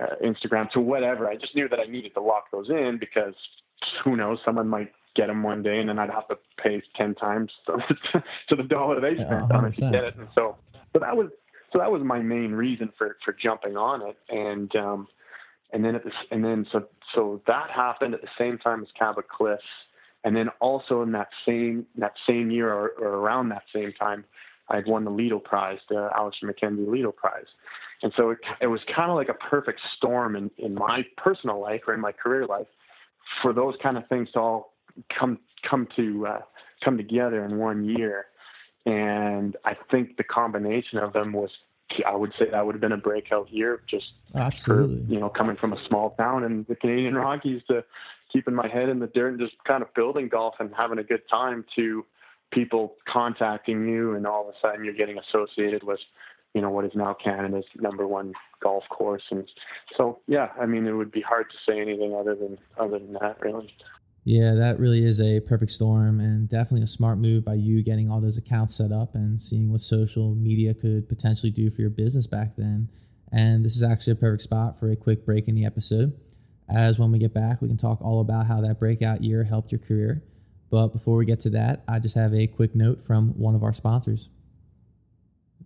uh, 0.00 0.16
Instagram 0.24 0.70
to 0.72 0.80
whatever. 0.80 1.28
I 1.28 1.36
just 1.36 1.54
knew 1.54 1.68
that 1.68 1.80
I 1.80 1.84
needed 1.84 2.14
to 2.14 2.20
lock 2.20 2.50
those 2.52 2.68
in 2.68 2.98
because 2.98 3.34
who 4.04 4.16
knows, 4.16 4.38
someone 4.44 4.68
might 4.68 4.92
get 5.14 5.28
them 5.28 5.42
one 5.42 5.62
day 5.62 5.78
and 5.78 5.88
then 5.88 5.98
I'd 5.98 6.10
have 6.10 6.28
to 6.28 6.38
pay 6.62 6.82
10 6.96 7.14
times 7.14 7.50
to 7.66 8.56
the 8.56 8.62
dollar 8.62 9.00
they 9.00 9.18
Yeah, 9.18 9.26
spent 9.26 9.52
on 9.52 9.64
it 9.64 9.74
to 9.74 9.90
get 9.90 10.04
it. 10.04 10.16
And 10.16 10.28
so, 10.34 10.56
so 10.92 10.98
that 10.98 11.16
was, 11.16 11.30
so 11.72 11.78
that 11.78 11.90
was 11.90 12.02
my 12.02 12.20
main 12.20 12.52
reason 12.52 12.92
for, 12.96 13.16
for 13.24 13.32
jumping 13.32 13.76
on 13.76 14.02
it. 14.02 14.16
And, 14.28 14.74
um, 14.76 15.08
and 15.72 15.84
then 15.84 15.94
at 15.94 16.04
this, 16.04 16.14
and 16.30 16.44
then 16.44 16.66
so, 16.70 16.86
so 17.14 17.42
that 17.46 17.70
happened 17.70 18.14
at 18.14 18.20
the 18.20 18.28
same 18.38 18.58
time 18.58 18.82
as 18.82 18.88
Cabot 18.98 19.28
Cliffs. 19.28 19.62
And 20.24 20.34
then 20.34 20.48
also 20.60 21.02
in 21.02 21.12
that 21.12 21.28
same, 21.46 21.86
that 21.96 22.14
same 22.28 22.50
year 22.50 22.72
or, 22.72 22.90
or 22.98 23.08
around 23.08 23.48
that 23.50 23.62
same 23.74 23.92
time, 23.92 24.24
I 24.68 24.76
had 24.76 24.86
won 24.86 25.04
the 25.04 25.10
Lido 25.10 25.38
Prize, 25.38 25.78
the 25.88 26.10
Alister 26.16 26.46
MacKenzie 26.46 26.88
Lido 26.88 27.12
Prize. 27.12 27.46
And 28.02 28.12
so 28.16 28.30
it, 28.30 28.38
it 28.60 28.66
was 28.66 28.80
kind 28.94 29.10
of 29.10 29.16
like 29.16 29.28
a 29.28 29.34
perfect 29.34 29.80
storm 29.96 30.36
in, 30.36 30.50
in 30.58 30.74
my 30.74 31.04
personal 31.16 31.60
life 31.60 31.82
or 31.86 31.94
in 31.94 32.00
my 32.00 32.12
career 32.12 32.46
life 32.46 32.66
for 33.42 33.52
those 33.52 33.74
kind 33.82 33.96
of 33.96 34.06
things 34.08 34.28
to 34.32 34.40
all 34.40 34.74
come 35.18 35.38
come 35.68 35.88
to 35.96 36.26
uh, 36.26 36.40
come 36.84 36.96
together 36.96 37.44
in 37.44 37.58
one 37.58 37.84
year. 37.84 38.26
And 38.84 39.56
I 39.64 39.76
think 39.90 40.16
the 40.16 40.24
combination 40.24 40.98
of 40.98 41.12
them 41.12 41.32
was, 41.32 41.50
I 42.06 42.14
would 42.14 42.32
say 42.38 42.46
that 42.50 42.64
would 42.64 42.74
have 42.76 42.80
been 42.80 42.92
a 42.92 42.96
breakout 42.96 43.50
year, 43.50 43.80
just 43.90 44.06
Absolutely. 44.34 45.04
for 45.06 45.12
you 45.12 45.20
know 45.20 45.28
coming 45.28 45.56
from 45.56 45.72
a 45.72 45.88
small 45.88 46.10
town 46.10 46.44
in 46.44 46.64
the 46.68 46.76
Canadian 46.76 47.14
Rockies 47.14 47.62
to 47.68 47.84
keeping 48.32 48.54
my 48.54 48.68
head 48.68 48.88
in 48.88 48.98
the 48.98 49.06
dirt 49.06 49.30
and 49.30 49.40
just 49.40 49.54
kind 49.64 49.82
of 49.82 49.92
building 49.94 50.28
golf 50.28 50.54
and 50.60 50.70
having 50.76 50.98
a 50.98 51.04
good 51.04 51.22
time 51.28 51.64
to 51.76 52.04
people 52.52 52.94
contacting 53.12 53.88
you 53.88 54.14
and 54.14 54.26
all 54.26 54.48
of 54.48 54.54
a 54.54 54.58
sudden 54.60 54.84
you're 54.84 54.94
getting 54.94 55.18
associated 55.18 55.82
with 55.82 55.98
you 56.56 56.62
know 56.62 56.70
what 56.70 56.86
is 56.86 56.92
now 56.94 57.14
Canada's 57.22 57.66
number 57.78 58.08
one 58.08 58.32
golf 58.62 58.84
course 58.88 59.24
and 59.30 59.46
so 59.94 60.20
yeah 60.26 60.48
I 60.58 60.64
mean 60.64 60.86
it 60.86 60.92
would 60.92 61.12
be 61.12 61.20
hard 61.20 61.46
to 61.50 61.70
say 61.70 61.78
anything 61.78 62.16
other 62.18 62.34
than 62.34 62.56
other 62.78 62.98
than 62.98 63.12
that 63.20 63.36
really 63.42 63.70
Yeah, 64.24 64.54
that 64.54 64.80
really 64.80 65.04
is 65.04 65.20
a 65.20 65.40
perfect 65.40 65.70
storm 65.70 66.18
and 66.18 66.48
definitely 66.48 66.82
a 66.82 66.88
smart 66.88 67.18
move 67.18 67.44
by 67.44 67.54
you 67.54 67.84
getting 67.84 68.10
all 68.10 68.20
those 68.20 68.38
accounts 68.38 68.74
set 68.74 68.90
up 68.90 69.14
and 69.14 69.40
seeing 69.40 69.70
what 69.70 69.82
social 69.82 70.34
media 70.34 70.74
could 70.74 71.08
potentially 71.08 71.52
do 71.52 71.70
for 71.70 71.82
your 71.82 71.90
business 71.90 72.26
back 72.26 72.56
then. 72.56 72.88
And 73.30 73.64
this 73.64 73.76
is 73.76 73.84
actually 73.84 74.14
a 74.14 74.16
perfect 74.16 74.42
spot 74.42 74.80
for 74.80 74.90
a 74.90 74.96
quick 74.96 75.24
break 75.24 75.46
in 75.46 75.54
the 75.54 75.64
episode. 75.64 76.12
As 76.68 76.98
when 76.98 77.12
we 77.12 77.20
get 77.20 77.34
back, 77.34 77.62
we 77.62 77.68
can 77.68 77.76
talk 77.76 78.02
all 78.02 78.20
about 78.20 78.46
how 78.46 78.60
that 78.62 78.80
breakout 78.80 79.22
year 79.22 79.44
helped 79.44 79.70
your 79.70 79.78
career. 79.78 80.24
But 80.70 80.88
before 80.88 81.16
we 81.16 81.24
get 81.24 81.38
to 81.40 81.50
that, 81.50 81.84
I 81.86 82.00
just 82.00 82.16
have 82.16 82.34
a 82.34 82.48
quick 82.48 82.74
note 82.74 83.04
from 83.06 83.28
one 83.38 83.54
of 83.54 83.62
our 83.62 83.72
sponsors. 83.72 84.28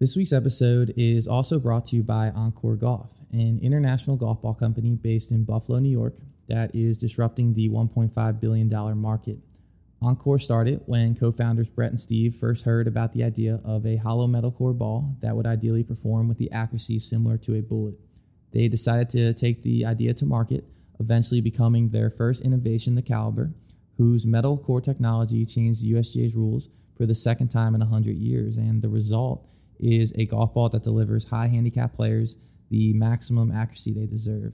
This 0.01 0.17
week's 0.17 0.33
episode 0.33 0.95
is 0.97 1.29
also 1.29 1.59
brought 1.59 1.85
to 1.87 1.97
you 1.97 2.03
by 2.03 2.31
OnCore 2.31 2.79
Golf, 2.79 3.11
an 3.33 3.59
international 3.61 4.17
golf 4.17 4.41
ball 4.41 4.55
company 4.55 4.97
based 4.97 5.31
in 5.31 5.45
Buffalo, 5.45 5.79
New 5.79 5.91
York, 5.91 6.17
that 6.49 6.75
is 6.75 6.99
disrupting 6.99 7.53
the 7.53 7.69
$1.5 7.69 8.41
billion 8.41 8.97
market. 8.97 9.37
Encore 10.01 10.39
started 10.39 10.81
when 10.87 11.15
co 11.15 11.31
founders 11.31 11.69
Brett 11.69 11.91
and 11.91 12.01
Steve 12.01 12.35
first 12.35 12.65
heard 12.65 12.89
about 12.89 13.13
the 13.13 13.23
idea 13.23 13.61
of 13.63 13.85
a 13.85 13.97
hollow 13.97 14.27
metal 14.27 14.51
core 14.51 14.73
ball 14.73 15.17
that 15.21 15.37
would 15.37 15.45
ideally 15.45 15.85
perform 15.85 16.29
with 16.29 16.39
the 16.39 16.51
accuracy 16.51 16.99
similar 16.99 17.37
to 17.37 17.55
a 17.55 17.61
bullet. 17.61 17.97
They 18.53 18.69
decided 18.69 19.11
to 19.11 19.35
take 19.35 19.61
the 19.61 19.85
idea 19.85 20.15
to 20.15 20.25
market, 20.25 20.65
eventually 20.99 21.43
becoming 21.43 21.91
their 21.91 22.09
first 22.09 22.41
innovation, 22.41 22.95
the 22.95 23.03
Caliber, 23.03 23.53
whose 23.99 24.25
metal 24.25 24.57
core 24.57 24.81
technology 24.81 25.45
changed 25.45 25.85
the 25.85 25.93
USGA's 25.93 26.35
rules 26.35 26.71
for 26.97 27.05
the 27.05 27.15
second 27.15 27.49
time 27.49 27.75
in 27.75 27.81
100 27.81 28.17
years. 28.17 28.57
And 28.57 28.81
the 28.81 28.89
result 28.89 29.47
is 29.81 30.13
a 30.17 30.27
golf 30.27 30.55
ball 30.55 30.69
that 30.69 30.83
delivers 30.83 31.27
high 31.27 31.49
handicap 31.49 31.95
players 31.95 32.37
the 32.71 32.93
maximum 32.93 33.51
accuracy 33.51 33.93
they 33.93 34.07
deserve. 34.07 34.53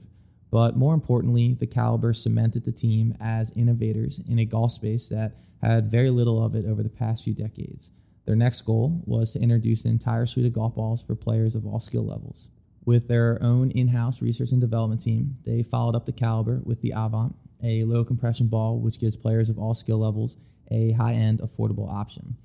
But 0.49 0.77
more 0.77 0.93
importantly, 0.93 1.53
the 1.53 1.67
Caliber 1.67 2.13
cemented 2.13 2.65
the 2.65 2.71
team 2.71 3.15
as 3.19 3.51
innovators 3.55 4.19
in 4.27 4.39
a 4.39 4.45
golf 4.45 4.71
space 4.71 5.09
that 5.09 5.35
had 5.61 5.91
very 5.91 6.09
little 6.09 6.43
of 6.43 6.55
it 6.55 6.65
over 6.65 6.83
the 6.83 6.89
past 6.89 7.23
few 7.23 7.33
decades. 7.33 7.91
Their 8.25 8.35
next 8.35 8.61
goal 8.61 9.01
was 9.05 9.33
to 9.33 9.39
introduce 9.39 9.85
an 9.85 9.91
entire 9.91 10.25
suite 10.25 10.45
of 10.45 10.53
golf 10.53 10.75
balls 10.75 11.01
for 11.01 11.15
players 11.15 11.55
of 11.55 11.65
all 11.65 11.79
skill 11.79 12.05
levels. 12.05 12.49
With 12.85 13.07
their 13.07 13.37
own 13.41 13.71
in 13.71 13.89
house 13.89 14.21
research 14.21 14.51
and 14.51 14.61
development 14.61 15.01
team, 15.01 15.37
they 15.43 15.63
followed 15.63 15.95
up 15.95 16.05
the 16.05 16.11
Caliber 16.13 16.61
with 16.63 16.81
the 16.81 16.93
Avant, 16.95 17.35
a 17.61 17.83
low 17.83 18.03
compression 18.03 18.47
ball 18.47 18.79
which 18.79 18.99
gives 18.99 19.15
players 19.15 19.49
of 19.49 19.57
all 19.57 19.73
skill 19.73 19.97
levels 19.97 20.37
a 20.71 20.91
high 20.93 21.13
end, 21.13 21.39
affordable 21.39 21.91
option. 21.91 22.37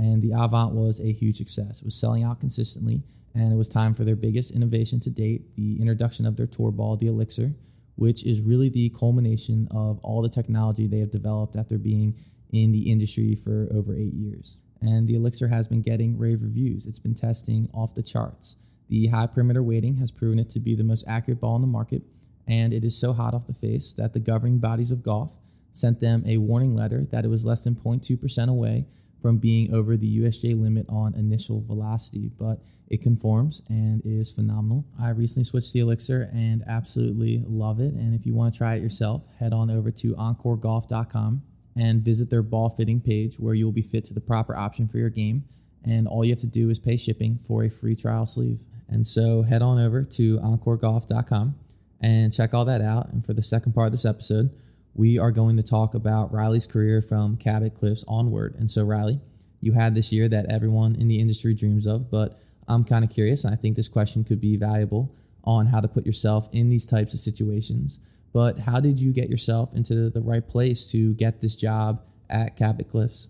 And 0.00 0.22
the 0.22 0.32
Avant 0.32 0.72
was 0.72 0.98
a 0.98 1.12
huge 1.12 1.36
success. 1.36 1.80
It 1.80 1.84
was 1.84 1.94
selling 1.94 2.24
out 2.24 2.40
consistently, 2.40 3.02
and 3.34 3.52
it 3.52 3.56
was 3.56 3.68
time 3.68 3.92
for 3.92 4.02
their 4.02 4.16
biggest 4.16 4.50
innovation 4.50 4.98
to 5.00 5.10
date 5.10 5.54
the 5.56 5.78
introduction 5.78 6.24
of 6.24 6.38
their 6.38 6.46
tour 6.46 6.70
ball, 6.70 6.96
the 6.96 7.06
Elixir, 7.06 7.52
which 7.96 8.24
is 8.24 8.40
really 8.40 8.70
the 8.70 8.88
culmination 8.88 9.68
of 9.70 10.00
all 10.02 10.22
the 10.22 10.30
technology 10.30 10.86
they 10.86 11.00
have 11.00 11.10
developed 11.10 11.54
after 11.54 11.76
being 11.76 12.14
in 12.50 12.72
the 12.72 12.90
industry 12.90 13.34
for 13.34 13.68
over 13.74 13.94
eight 13.94 14.14
years. 14.14 14.56
And 14.80 15.06
the 15.06 15.16
Elixir 15.16 15.48
has 15.48 15.68
been 15.68 15.82
getting 15.82 16.16
rave 16.16 16.40
reviews. 16.40 16.86
It's 16.86 16.98
been 16.98 17.14
testing 17.14 17.68
off 17.74 17.94
the 17.94 18.02
charts. 18.02 18.56
The 18.88 19.08
high 19.08 19.26
perimeter 19.26 19.62
weighting 19.62 19.96
has 19.96 20.10
proven 20.10 20.38
it 20.38 20.48
to 20.50 20.60
be 20.60 20.74
the 20.74 20.82
most 20.82 21.04
accurate 21.06 21.42
ball 21.42 21.56
in 21.56 21.60
the 21.60 21.68
market, 21.68 22.04
and 22.46 22.72
it 22.72 22.84
is 22.84 22.98
so 22.98 23.12
hot 23.12 23.34
off 23.34 23.46
the 23.46 23.52
face 23.52 23.92
that 23.92 24.14
the 24.14 24.18
governing 24.18 24.60
bodies 24.60 24.90
of 24.90 25.02
golf 25.02 25.36
sent 25.74 26.00
them 26.00 26.24
a 26.26 26.38
warning 26.38 26.74
letter 26.74 27.06
that 27.10 27.26
it 27.26 27.28
was 27.28 27.44
less 27.44 27.64
than 27.64 27.74
0.2% 27.74 28.48
away 28.48 28.86
from 29.20 29.38
being 29.38 29.72
over 29.72 29.96
the 29.96 30.20
USGA 30.20 30.60
limit 30.60 30.86
on 30.88 31.14
initial 31.14 31.60
velocity, 31.60 32.30
but 32.38 32.60
it 32.88 33.02
conforms 33.02 33.62
and 33.68 34.02
is 34.04 34.32
phenomenal. 34.32 34.84
I 35.00 35.10
recently 35.10 35.44
switched 35.44 35.68
to 35.68 35.72
the 35.74 35.80
Elixir 35.80 36.28
and 36.32 36.64
absolutely 36.66 37.44
love 37.46 37.80
it. 37.80 37.94
And 37.94 38.14
if 38.14 38.26
you 38.26 38.34
want 38.34 38.52
to 38.52 38.58
try 38.58 38.74
it 38.74 38.82
yourself, 38.82 39.26
head 39.38 39.52
on 39.52 39.70
over 39.70 39.92
to 39.92 40.14
oncoregolf.com 40.14 41.42
and 41.76 42.02
visit 42.02 42.30
their 42.30 42.42
ball 42.42 42.68
fitting 42.68 43.00
page 43.00 43.38
where 43.38 43.54
you 43.54 43.64
will 43.64 43.72
be 43.72 43.82
fit 43.82 44.04
to 44.06 44.14
the 44.14 44.20
proper 44.20 44.56
option 44.56 44.88
for 44.88 44.98
your 44.98 45.08
game. 45.08 45.44
And 45.84 46.08
all 46.08 46.24
you 46.24 46.32
have 46.32 46.40
to 46.40 46.46
do 46.48 46.68
is 46.68 46.78
pay 46.80 46.96
shipping 46.96 47.38
for 47.46 47.62
a 47.62 47.70
free 47.70 47.94
trial 47.94 48.26
sleeve. 48.26 48.58
And 48.88 49.06
so 49.06 49.42
head 49.42 49.62
on 49.62 49.78
over 49.78 50.02
to 50.02 50.38
oncoregolf.com 50.38 51.54
and 52.00 52.32
check 52.32 52.54
all 52.54 52.64
that 52.64 52.82
out. 52.82 53.12
And 53.12 53.24
for 53.24 53.34
the 53.34 53.42
second 53.42 53.72
part 53.72 53.86
of 53.86 53.92
this 53.92 54.04
episode, 54.04 54.50
we 54.94 55.18
are 55.18 55.30
going 55.30 55.56
to 55.56 55.62
talk 55.62 55.94
about 55.94 56.32
Riley's 56.32 56.66
career 56.66 57.00
from 57.00 57.36
Cabot 57.36 57.74
Cliffs 57.74 58.04
onward. 58.08 58.54
And 58.58 58.70
so, 58.70 58.84
Riley, 58.84 59.20
you 59.60 59.72
had 59.72 59.94
this 59.94 60.12
year 60.12 60.28
that 60.28 60.46
everyone 60.46 60.96
in 60.96 61.08
the 61.08 61.20
industry 61.20 61.54
dreams 61.54 61.86
of, 61.86 62.10
but 62.10 62.38
I'm 62.68 62.84
kind 62.84 63.04
of 63.04 63.10
curious, 63.10 63.44
and 63.44 63.52
I 63.52 63.56
think 63.56 63.76
this 63.76 63.88
question 63.88 64.24
could 64.24 64.40
be 64.40 64.56
valuable 64.56 65.14
on 65.44 65.66
how 65.66 65.80
to 65.80 65.88
put 65.88 66.06
yourself 66.06 66.48
in 66.52 66.68
these 66.68 66.86
types 66.86 67.14
of 67.14 67.20
situations. 67.20 68.00
But 68.32 68.58
how 68.58 68.80
did 68.80 69.00
you 69.00 69.12
get 69.12 69.28
yourself 69.28 69.74
into 69.74 70.10
the 70.10 70.20
right 70.20 70.46
place 70.46 70.90
to 70.92 71.14
get 71.14 71.40
this 71.40 71.54
job 71.54 72.02
at 72.28 72.56
Cabot 72.56 72.88
Cliffs? 72.88 73.28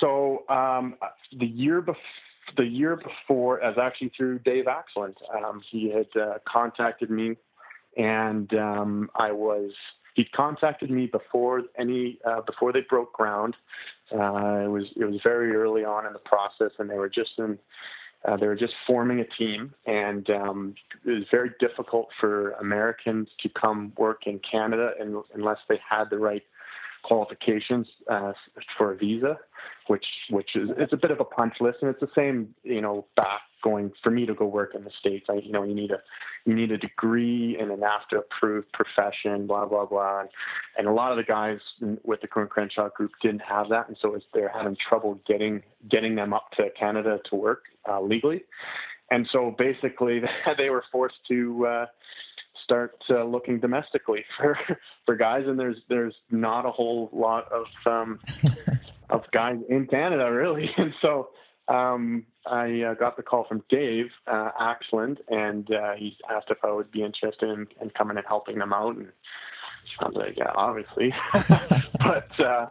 So 0.00 0.44
um, 0.48 0.96
the 1.38 1.46
year 1.46 1.80
before. 1.80 2.00
The 2.56 2.64
year 2.64 2.96
before, 2.96 3.62
as 3.62 3.76
actually 3.76 4.10
through 4.16 4.38
Dave 4.38 4.64
Axland, 4.64 5.16
um, 5.36 5.60
he 5.70 5.90
had 5.90 6.06
uh, 6.20 6.38
contacted 6.48 7.10
me, 7.10 7.36
and 7.94 8.52
um, 8.54 9.10
I 9.14 9.32
was 9.32 9.70
he 10.18 10.24
contacted 10.24 10.90
me 10.90 11.06
before 11.06 11.62
any 11.78 12.18
uh, 12.26 12.40
before 12.40 12.72
they 12.72 12.80
broke 12.80 13.12
ground. 13.12 13.54
Uh, 14.12 14.64
it 14.64 14.70
was 14.76 14.84
it 14.96 15.04
was 15.04 15.20
very 15.22 15.54
early 15.54 15.84
on 15.84 16.06
in 16.06 16.12
the 16.12 16.18
process, 16.18 16.72
and 16.80 16.90
they 16.90 16.96
were 16.96 17.08
just 17.08 17.30
in 17.38 17.56
uh, 18.24 18.36
they 18.36 18.48
were 18.48 18.56
just 18.56 18.74
forming 18.84 19.20
a 19.20 19.24
team, 19.24 19.72
and 19.86 20.28
um, 20.30 20.74
it 21.06 21.10
was 21.10 21.22
very 21.30 21.52
difficult 21.60 22.08
for 22.20 22.50
Americans 22.54 23.28
to 23.40 23.48
come 23.48 23.92
work 23.96 24.26
in 24.26 24.40
Canada 24.40 24.90
unless 25.34 25.58
they 25.68 25.78
had 25.88 26.10
the 26.10 26.18
right 26.18 26.42
qualifications 27.02 27.86
uh, 28.10 28.32
for 28.76 28.92
a 28.92 28.96
visa, 28.96 29.38
which 29.86 30.04
which 30.30 30.50
is 30.54 30.70
it's 30.76 30.92
a 30.92 30.96
bit 30.96 31.10
of 31.10 31.20
a 31.20 31.24
punch 31.24 31.54
list, 31.60 31.78
and 31.82 31.90
it's 31.90 32.00
the 32.00 32.10
same 32.14 32.54
you 32.62 32.80
know 32.80 33.06
back 33.16 33.40
going 33.62 33.90
for 34.02 34.10
me 34.10 34.26
to 34.26 34.34
go 34.34 34.46
work 34.46 34.74
in 34.74 34.84
the 34.84 34.90
states. 34.98 35.26
I 35.28 35.34
you 35.34 35.52
know 35.52 35.62
you 35.62 35.74
need 35.74 35.90
a 35.90 35.98
you 36.44 36.54
need 36.54 36.70
a 36.70 36.78
degree 36.78 37.56
in 37.58 37.70
an 37.70 37.82
after 37.82 38.18
approved 38.18 38.68
profession, 38.72 39.46
blah 39.46 39.66
blah 39.66 39.86
blah, 39.86 40.20
and, 40.20 40.28
and 40.76 40.86
a 40.86 40.92
lot 40.92 41.10
of 41.10 41.16
the 41.16 41.24
guys 41.24 41.58
with 42.04 42.20
the 42.20 42.28
Coore 42.28 42.42
and 42.42 42.50
Crenshaw 42.50 42.88
group 42.90 43.12
didn't 43.22 43.42
have 43.42 43.68
that, 43.70 43.88
and 43.88 43.96
so 44.00 44.18
they're 44.34 44.52
having 44.54 44.76
trouble 44.88 45.20
getting 45.26 45.62
getting 45.90 46.14
them 46.14 46.32
up 46.32 46.50
to 46.56 46.68
Canada 46.78 47.18
to 47.30 47.36
work 47.36 47.64
uh, 47.88 48.00
legally, 48.00 48.44
and 49.10 49.28
so 49.32 49.54
basically 49.56 50.20
they 50.58 50.70
were 50.70 50.84
forced 50.92 51.18
to. 51.28 51.66
Uh, 51.66 51.86
start 52.68 53.02
uh, 53.08 53.24
looking 53.24 53.58
domestically 53.60 54.24
for 54.36 54.58
for 55.06 55.16
guys, 55.16 55.44
and 55.46 55.58
there's 55.58 55.78
there's 55.88 56.14
not 56.30 56.66
a 56.66 56.70
whole 56.70 57.08
lot 57.12 57.50
of 57.50 57.66
um, 57.86 58.20
of 59.10 59.22
guys 59.32 59.56
in 59.68 59.86
Canada 59.86 60.30
really, 60.30 60.70
and 60.76 60.92
so 61.00 61.30
um, 61.68 62.26
I 62.46 62.82
uh, 62.82 62.94
got 62.94 63.16
the 63.16 63.22
call 63.22 63.44
from 63.44 63.64
Dave 63.70 64.06
uh, 64.26 64.50
Axland, 64.60 65.18
and 65.28 65.70
uh, 65.72 65.94
he 65.94 66.16
asked 66.30 66.50
if 66.50 66.58
I 66.62 66.70
would 66.70 66.90
be 66.90 67.02
interested 67.02 67.48
in, 67.48 67.66
in 67.80 67.90
coming 67.90 68.16
and 68.16 68.26
helping 68.26 68.58
them 68.58 68.72
out, 68.72 68.96
and 68.96 69.08
I 70.00 70.06
was 70.06 70.14
like, 70.14 70.36
yeah, 70.36 70.52
obviously, 70.54 71.14
but. 71.98 72.40
Uh, 72.40 72.66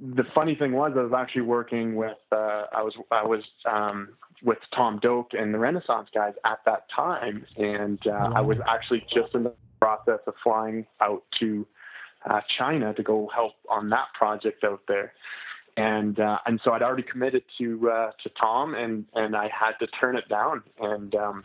the 0.00 0.24
funny 0.34 0.54
thing 0.54 0.72
was, 0.72 0.92
I 0.96 1.02
was 1.02 1.12
actually 1.16 1.42
working 1.42 1.96
with 1.96 2.18
uh, 2.32 2.64
I 2.72 2.82
was 2.82 2.94
I 3.10 3.24
was 3.24 3.42
um, 3.70 4.10
with 4.42 4.58
Tom 4.74 4.98
Doak 5.00 5.30
and 5.32 5.52
the 5.52 5.58
Renaissance 5.58 6.08
guys 6.14 6.34
at 6.44 6.60
that 6.66 6.84
time, 6.94 7.44
and 7.56 7.98
uh, 8.06 8.32
I 8.34 8.40
was 8.40 8.58
actually 8.68 9.04
just 9.12 9.34
in 9.34 9.44
the 9.44 9.54
process 9.80 10.20
of 10.26 10.34
flying 10.42 10.86
out 11.00 11.22
to 11.40 11.66
uh, 12.28 12.40
China 12.58 12.94
to 12.94 13.02
go 13.02 13.28
help 13.34 13.54
on 13.68 13.90
that 13.90 14.06
project 14.16 14.64
out 14.64 14.82
there, 14.88 15.12
and 15.78 16.20
uh, 16.20 16.38
and 16.46 16.60
so 16.64 16.72
I'd 16.72 16.82
already 16.82 17.04
committed 17.04 17.42
to 17.58 17.90
uh, 17.90 18.10
to 18.22 18.30
Tom, 18.40 18.74
and 18.74 19.04
and 19.14 19.36
I 19.36 19.44
had 19.44 19.72
to 19.80 19.86
turn 19.86 20.16
it 20.16 20.28
down, 20.28 20.62
and 20.80 21.14
um, 21.14 21.44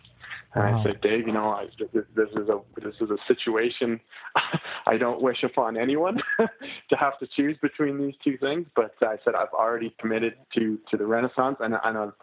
and 0.55 0.63
wow. 0.63 0.79
I 0.79 0.83
said, 0.83 1.01
Dave, 1.01 1.27
you 1.27 1.33
know, 1.33 1.49
I, 1.49 1.67
this, 1.79 2.05
this 2.15 2.29
is 2.35 2.49
a 2.49 2.59
this 2.81 2.95
is 3.01 3.09
a 3.09 3.17
situation 3.27 3.99
I 4.85 4.97
don't 4.97 5.21
wish 5.21 5.43
upon 5.43 5.77
anyone 5.77 6.21
to 6.37 6.95
have 6.95 7.17
to 7.19 7.27
choose 7.35 7.57
between 7.61 7.97
these 7.99 8.15
two 8.23 8.37
things. 8.37 8.67
But 8.75 8.93
I 9.01 9.17
said 9.23 9.35
I've 9.35 9.53
already 9.53 9.95
committed 9.99 10.35
to 10.55 10.79
to 10.91 10.97
the 10.97 11.05
Renaissance, 11.05 11.57
and 11.59 11.75
and 11.83 11.97
I've 11.97 12.13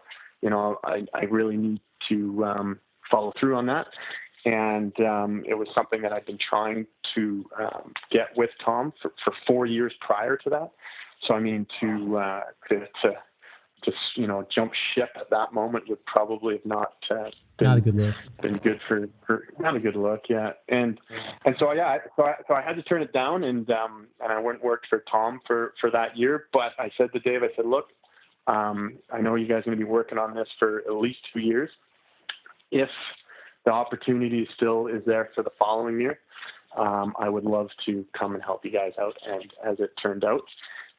you 0.41 0.49
know, 0.49 0.79
I, 0.83 1.05
I 1.13 1.23
really 1.25 1.57
need 1.57 1.81
to 2.09 2.43
um, 2.45 2.79
follow 3.09 3.31
through 3.39 3.55
on 3.55 3.67
that. 3.67 3.87
And 4.43 4.93
um, 5.01 5.43
it 5.47 5.53
was 5.53 5.67
something 5.75 6.01
that 6.01 6.11
I'd 6.11 6.25
been 6.25 6.39
trying 6.49 6.87
to 7.13 7.45
um, 7.59 7.93
get 8.11 8.29
with 8.35 8.49
Tom 8.63 8.91
for, 9.01 9.13
for 9.23 9.33
four 9.45 9.65
years 9.67 9.93
prior 10.01 10.35
to 10.37 10.49
that. 10.49 10.71
So 11.27 11.33
I 11.33 11.39
mean, 11.39 11.67
to 11.79 12.17
uh, 12.17 12.41
to, 12.69 12.79
to 12.79 13.13
just 13.83 13.97
you 14.15 14.27
know 14.27 14.45
jump 14.53 14.71
ship 14.93 15.09
at 15.15 15.29
that 15.29 15.53
moment 15.53 15.85
would 15.89 16.03
probably 16.05 16.55
have 16.55 16.65
not 16.65 16.93
uh, 17.09 17.29
been 17.57 17.67
not 17.67 17.77
a 17.77 17.81
good 17.81 17.95
look. 17.95 18.15
Been 18.41 18.57
good 18.57 18.79
for, 18.87 19.07
for 19.25 19.47
not 19.59 19.75
a 19.75 19.79
good 19.79 19.95
look, 19.95 20.23
yeah. 20.29 20.51
And 20.69 20.99
and 21.45 21.55
so 21.59 21.71
yeah, 21.73 21.97
so 22.15 22.23
I, 22.23 22.33
so 22.47 22.53
I 22.53 22.61
had 22.61 22.75
to 22.75 22.83
turn 22.83 23.01
it 23.01 23.13
down, 23.13 23.43
and 23.43 23.69
um 23.71 24.07
and 24.19 24.31
I 24.31 24.39
went 24.39 24.59
and 24.59 24.63
worked 24.63 24.87
for 24.89 25.03
Tom 25.11 25.39
for 25.45 25.73
for 25.79 25.91
that 25.91 26.17
year. 26.17 26.47
But 26.53 26.73
I 26.79 26.89
said 26.97 27.11
to 27.13 27.19
Dave, 27.19 27.43
I 27.43 27.49
said, 27.55 27.65
look, 27.65 27.85
um, 28.47 28.97
I 29.11 29.21
know 29.21 29.35
you 29.35 29.47
guys 29.47 29.59
are 29.59 29.63
going 29.63 29.79
to 29.79 29.85
be 29.85 29.89
working 29.89 30.17
on 30.17 30.35
this 30.35 30.47
for 30.59 30.79
at 30.79 30.93
least 30.93 31.19
two 31.33 31.39
years. 31.39 31.69
If 32.71 32.89
the 33.65 33.71
opportunity 33.71 34.47
still 34.55 34.87
is 34.87 35.03
there 35.05 35.29
for 35.35 35.43
the 35.43 35.51
following 35.59 35.99
year, 35.99 36.19
um, 36.77 37.13
I 37.19 37.29
would 37.29 37.43
love 37.43 37.69
to 37.85 38.05
come 38.17 38.33
and 38.33 38.43
help 38.43 38.65
you 38.65 38.71
guys 38.71 38.93
out. 38.99 39.15
And 39.27 39.51
as 39.65 39.79
it 39.79 39.91
turned 40.01 40.23
out, 40.23 40.41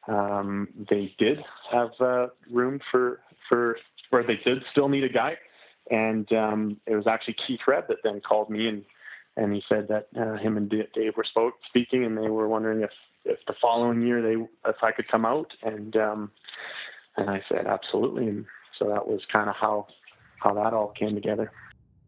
um, 0.07 0.67
they 0.89 1.13
did 1.17 1.39
have 1.71 1.91
uh, 1.99 2.27
room 2.51 2.79
for 2.91 3.19
for 3.49 3.77
where 4.09 4.23
they 4.23 4.39
did 4.43 4.63
still 4.71 4.89
need 4.89 5.03
a 5.03 5.09
guy, 5.09 5.37
and 5.89 6.31
um, 6.33 6.77
it 6.85 6.95
was 6.95 7.07
actually 7.07 7.35
Keith 7.47 7.61
Rhebb 7.67 7.87
that 7.87 7.97
then 8.03 8.21
called 8.21 8.49
me 8.49 8.67
and 8.67 8.85
and 9.35 9.51
he 9.51 9.63
said 9.67 9.87
that 9.87 10.07
uh, 10.15 10.37
him 10.37 10.57
and 10.57 10.69
Dave 10.69 11.17
were 11.17 11.23
spoke, 11.23 11.55
speaking, 11.67 12.05
and 12.05 12.15
they 12.17 12.29
were 12.29 12.47
wondering 12.47 12.81
if 12.81 12.91
if 13.25 13.39
the 13.47 13.55
following 13.61 14.01
year 14.01 14.21
they 14.21 14.69
if 14.69 14.75
I 14.83 14.91
could 14.91 15.07
come 15.07 15.25
out 15.25 15.51
and 15.63 15.95
um, 15.95 16.31
and 17.17 17.29
I 17.29 17.41
said, 17.49 17.67
absolutely. 17.67 18.27
And 18.27 18.45
so 18.79 18.89
that 18.89 19.07
was 19.07 19.21
kind 19.31 19.49
of 19.49 19.55
how, 19.55 19.87
how 20.37 20.53
that 20.55 20.73
all 20.73 20.89
came 20.89 21.15
together. 21.15 21.51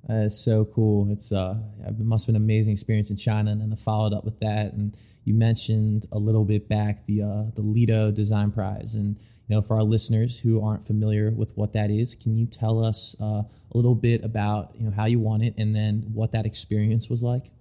That 0.07 0.25
is 0.25 0.43
so 0.43 0.65
cool. 0.65 1.11
It's 1.11 1.31
uh, 1.31 1.55
it 1.85 1.97
must 1.99 2.25
have 2.25 2.33
been 2.33 2.41
an 2.41 2.45
amazing 2.45 2.73
experience 2.73 3.09
in 3.09 3.17
China, 3.17 3.51
and 3.51 3.59
then 3.59 3.75
followed 3.75 4.13
up 4.13 4.23
with 4.23 4.39
that. 4.41 4.73
And 4.73 4.95
you 5.25 5.33
mentioned 5.33 6.05
a 6.11 6.17
little 6.17 6.45
bit 6.45 6.69
back 6.69 7.05
the 7.05 7.23
uh, 7.23 7.43
the 7.55 7.61
Lido 7.61 8.11
Design 8.11 8.51
Prize, 8.51 8.95
and 8.95 9.17
you 9.47 9.55
know, 9.55 9.61
for 9.61 9.75
our 9.75 9.83
listeners 9.83 10.39
who 10.39 10.63
aren't 10.63 10.85
familiar 10.85 11.31
with 11.31 11.51
what 11.55 11.73
that 11.73 11.91
is, 11.91 12.15
can 12.15 12.37
you 12.37 12.45
tell 12.45 12.83
us 12.83 13.15
uh, 13.21 13.43
a 13.43 13.73
little 13.73 13.95
bit 13.95 14.23
about 14.23 14.71
you 14.75 14.85
know 14.85 14.91
how 14.91 15.05
you 15.05 15.19
won 15.19 15.41
it, 15.41 15.55
and 15.57 15.75
then 15.75 16.05
what 16.13 16.31
that 16.31 16.45
experience 16.45 17.09
was 17.09 17.21
like? 17.21 17.51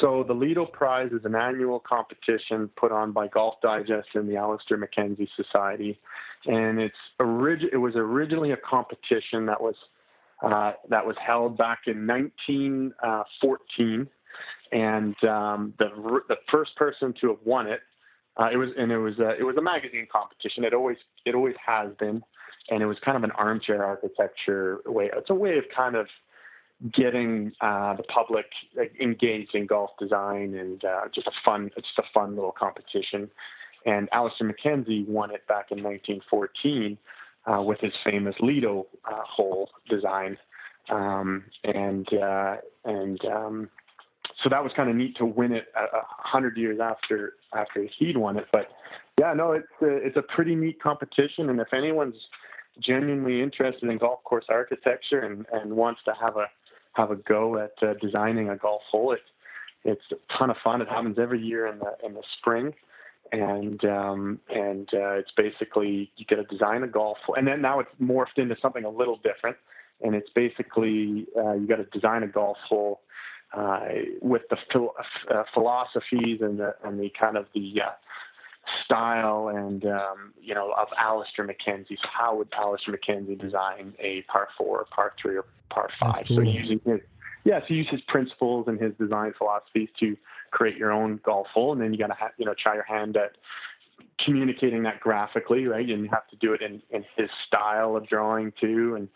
So 0.00 0.24
the 0.26 0.34
Lido 0.34 0.66
Prize 0.66 1.10
is 1.12 1.24
an 1.24 1.34
annual 1.34 1.80
competition 1.80 2.70
put 2.76 2.92
on 2.92 3.12
by 3.12 3.28
Golf 3.28 3.54
Digest 3.62 4.08
and 4.14 4.28
the 4.28 4.36
Alister 4.36 4.78
MacKenzie 4.78 5.28
Society. 5.36 5.98
And 6.46 6.80
it's 6.80 6.96
orig- 7.18 7.68
it 7.72 7.76
was 7.76 7.94
originally 7.96 8.52
a 8.52 8.56
competition 8.56 9.46
that 9.46 9.60
was 9.60 9.74
uh, 10.42 10.72
that 10.88 11.04
was 11.04 11.16
held 11.24 11.58
back 11.58 11.80
in 11.86 12.06
1914, 12.06 14.08
and 14.72 15.14
um, 15.24 15.74
the 15.78 16.20
the 16.28 16.36
first 16.50 16.76
person 16.76 17.14
to 17.20 17.28
have 17.28 17.38
won 17.44 17.66
it, 17.66 17.80
uh, 18.36 18.48
it 18.52 18.56
was 18.56 18.70
and 18.78 18.92
it 18.92 18.98
was 18.98 19.18
a, 19.18 19.30
it 19.38 19.44
was 19.44 19.56
a 19.56 19.62
magazine 19.62 20.06
competition. 20.10 20.64
It 20.64 20.74
always 20.74 20.98
it 21.24 21.34
always 21.34 21.56
has 21.64 21.92
been, 21.98 22.22
and 22.70 22.82
it 22.82 22.86
was 22.86 22.98
kind 23.04 23.16
of 23.16 23.24
an 23.24 23.32
armchair 23.32 23.84
architecture 23.84 24.80
way. 24.86 25.10
It's 25.14 25.30
a 25.30 25.34
way 25.34 25.58
of 25.58 25.64
kind 25.74 25.96
of 25.96 26.06
getting 26.92 27.52
uh, 27.60 27.94
the 27.94 28.02
public 28.04 28.46
engaged 29.00 29.54
in 29.54 29.66
golf 29.66 29.90
design 29.98 30.54
and 30.54 30.82
uh, 30.84 31.02
just 31.14 31.26
a 31.26 31.32
fun, 31.44 31.70
just 31.76 31.98
a 31.98 32.02
fun 32.14 32.36
little 32.36 32.52
competition. 32.52 33.30
And 33.84 34.08
Alister 34.12 34.44
MacKenzie 34.44 35.06
won 35.06 35.30
it 35.30 35.46
back 35.46 35.66
in 35.70 35.82
1914 35.82 36.96
uh, 37.46 37.62
with 37.62 37.80
his 37.80 37.92
famous 38.04 38.34
Lido 38.40 38.86
uh, 39.04 39.22
hole 39.24 39.70
design. 39.88 40.38
Um, 40.88 41.44
and 41.64 42.08
uh, 42.14 42.56
and 42.84 43.24
um, 43.26 43.68
so 44.42 44.48
that 44.48 44.62
was 44.62 44.72
kind 44.74 44.88
of 44.88 44.96
neat 44.96 45.16
to 45.16 45.26
win 45.26 45.52
it 45.52 45.66
a, 45.76 45.86
hundred 46.06 46.56
years 46.56 46.78
after 46.80 47.34
after 47.54 47.86
he'd 47.98 48.16
won 48.16 48.36
it. 48.36 48.46
But 48.52 48.68
yeah, 49.18 49.32
no, 49.34 49.52
it's 49.52 49.66
a, 49.82 49.88
it's 49.88 50.16
a 50.16 50.22
pretty 50.22 50.54
neat 50.54 50.82
competition, 50.82 51.50
and 51.50 51.60
if 51.60 51.72
anyone's 51.72 52.16
genuinely 52.78 53.42
interested 53.42 53.88
in 53.88 53.98
golf 53.98 54.22
course 54.24 54.46
architecture 54.48 55.20
and, 55.20 55.46
and 55.52 55.76
wants 55.76 56.00
to 56.06 56.14
have 56.20 56.36
a 56.36 56.46
have 56.92 57.10
a 57.10 57.16
go 57.16 57.58
at 57.58 57.72
uh, 57.82 57.94
designing 58.00 58.48
a 58.48 58.56
golf 58.56 58.82
hole, 58.90 59.12
it's 59.12 59.22
it's 59.84 60.02
a 60.12 60.38
ton 60.38 60.50
of 60.50 60.56
fun. 60.62 60.80
It 60.80 60.88
happens 60.88 61.18
every 61.18 61.40
year 61.40 61.66
in 61.66 61.78
the 61.78 61.94
in 62.04 62.14
the 62.14 62.22
spring 62.38 62.74
and 63.32 63.84
um, 63.84 64.40
and 64.48 64.88
uh, 64.92 65.12
it's 65.12 65.30
basically 65.36 66.10
you 66.16 66.24
get 66.26 66.36
to 66.36 66.44
design 66.44 66.82
a 66.82 66.88
golf, 66.88 67.18
hole. 67.24 67.36
and 67.36 67.46
then 67.46 67.60
now 67.60 67.80
it's 67.80 67.90
morphed 68.00 68.38
into 68.38 68.56
something 68.60 68.84
a 68.84 68.90
little 68.90 69.18
different, 69.22 69.56
and 70.02 70.14
it's 70.14 70.30
basically 70.34 71.26
uh, 71.36 71.52
you 71.54 71.66
got 71.66 71.76
to 71.76 71.84
design 71.84 72.22
a 72.22 72.28
golf 72.28 72.56
hole 72.68 73.00
uh, 73.52 73.80
with 74.20 74.42
the 74.50 74.56
phil- 74.72 74.94
uh, 75.32 75.42
philosophies 75.52 76.40
and 76.40 76.58
the 76.58 76.74
and 76.84 77.00
the 77.00 77.10
kind 77.18 77.36
of 77.36 77.46
the 77.54 77.74
uh, 77.80 77.90
style 78.84 79.48
and 79.48 79.84
um, 79.86 80.32
you 80.40 80.54
know 80.54 80.72
of 80.72 80.88
Alister 80.98 81.44
MacKenzie. 81.44 81.96
So 82.02 82.08
how 82.12 82.36
would 82.36 82.48
Alister 82.56 82.92
MacKenzie 82.92 83.40
design 83.40 83.94
a 83.98 84.22
par 84.22 84.48
four, 84.56 84.80
or 84.80 84.86
par 84.94 85.12
three, 85.20 85.36
or 85.36 85.44
par 85.70 85.88
five? 85.98 86.24
Cool. 86.28 86.36
So 86.36 86.42
using 86.42 86.80
his 86.84 87.00
yeah, 87.44 87.60
so 87.60 87.66
he 87.68 87.74
uses 87.76 88.00
principles 88.06 88.66
and 88.68 88.78
his 88.80 88.92
design 89.00 89.32
philosophies 89.36 89.88
to 90.00 90.16
create 90.50 90.76
your 90.76 90.92
own 90.92 91.20
golf 91.24 91.46
hole, 91.52 91.72
and 91.72 91.80
then 91.80 91.92
you 91.92 91.98
got 91.98 92.08
to 92.08 92.14
ha- 92.14 92.32
you 92.36 92.44
know 92.44 92.54
try 92.60 92.74
your 92.74 92.84
hand 92.84 93.16
at 93.16 93.32
communicating 94.24 94.82
that 94.82 95.00
graphically, 95.00 95.66
right? 95.66 95.88
And 95.88 96.04
you 96.04 96.10
have 96.10 96.28
to 96.28 96.36
do 96.36 96.52
it 96.52 96.60
in, 96.60 96.82
in 96.90 97.04
his 97.16 97.30
style 97.46 97.96
of 97.96 98.06
drawing 98.06 98.52
too, 98.60 98.94
and 98.94 99.08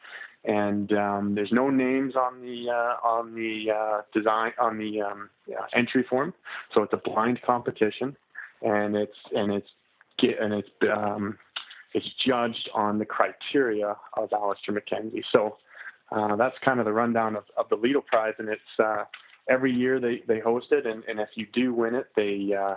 and 0.44 0.92
um, 0.92 1.34
there's 1.34 1.52
no 1.52 1.70
names 1.70 2.14
on 2.16 2.40
the 2.42 2.70
uh, 2.70 3.06
on 3.06 3.34
the 3.34 3.70
uh, 3.70 4.02
design 4.12 4.52
on 4.58 4.78
the 4.78 5.00
um, 5.00 5.30
yeah, 5.46 5.56
entry 5.74 6.04
form, 6.08 6.34
so 6.74 6.82
it's 6.82 6.92
a 6.92 6.98
blind 6.98 7.40
competition, 7.42 8.16
and 8.62 8.94
it's 8.96 9.16
and 9.34 9.52
it's 9.52 9.68
and 10.22 10.52
it's 10.54 10.68
um, 10.92 11.38
it's 11.94 12.06
judged 12.26 12.68
on 12.74 12.98
the 12.98 13.04
criteria 13.06 13.96
of 14.16 14.32
Alister 14.32 14.72
MacKenzie. 14.72 15.22
So 15.32 15.56
uh, 16.12 16.36
that's 16.36 16.56
kind 16.64 16.78
of 16.78 16.84
the 16.84 16.92
rundown 16.92 17.36
of, 17.36 17.44
of 17.56 17.68
the 17.70 17.76
Lido 17.76 18.02
Prize, 18.02 18.34
and 18.38 18.48
it's 18.48 18.60
uh, 18.78 19.04
every 19.48 19.72
year 19.72 19.98
they, 19.98 20.22
they 20.26 20.40
host 20.40 20.66
it, 20.70 20.86
and, 20.86 21.02
and 21.08 21.20
if 21.20 21.30
you 21.34 21.46
do 21.52 21.72
win 21.72 21.94
it, 21.94 22.08
they 22.16 22.54
uh, 22.54 22.74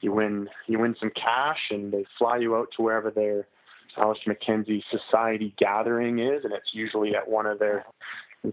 you 0.00 0.12
win 0.12 0.48
you 0.66 0.78
win 0.78 0.96
some 0.98 1.10
cash, 1.10 1.60
and 1.70 1.92
they 1.92 2.04
fly 2.18 2.38
you 2.38 2.56
out 2.56 2.68
to 2.76 2.82
wherever 2.82 3.10
they're 3.10 3.46
Alister 3.96 4.34
MacKenzie 4.34 4.82
Society 4.90 5.54
gathering 5.58 6.18
is, 6.18 6.44
and 6.44 6.52
it's 6.52 6.70
usually 6.72 7.14
at 7.14 7.28
one 7.28 7.46
of 7.46 7.58
their 7.58 7.84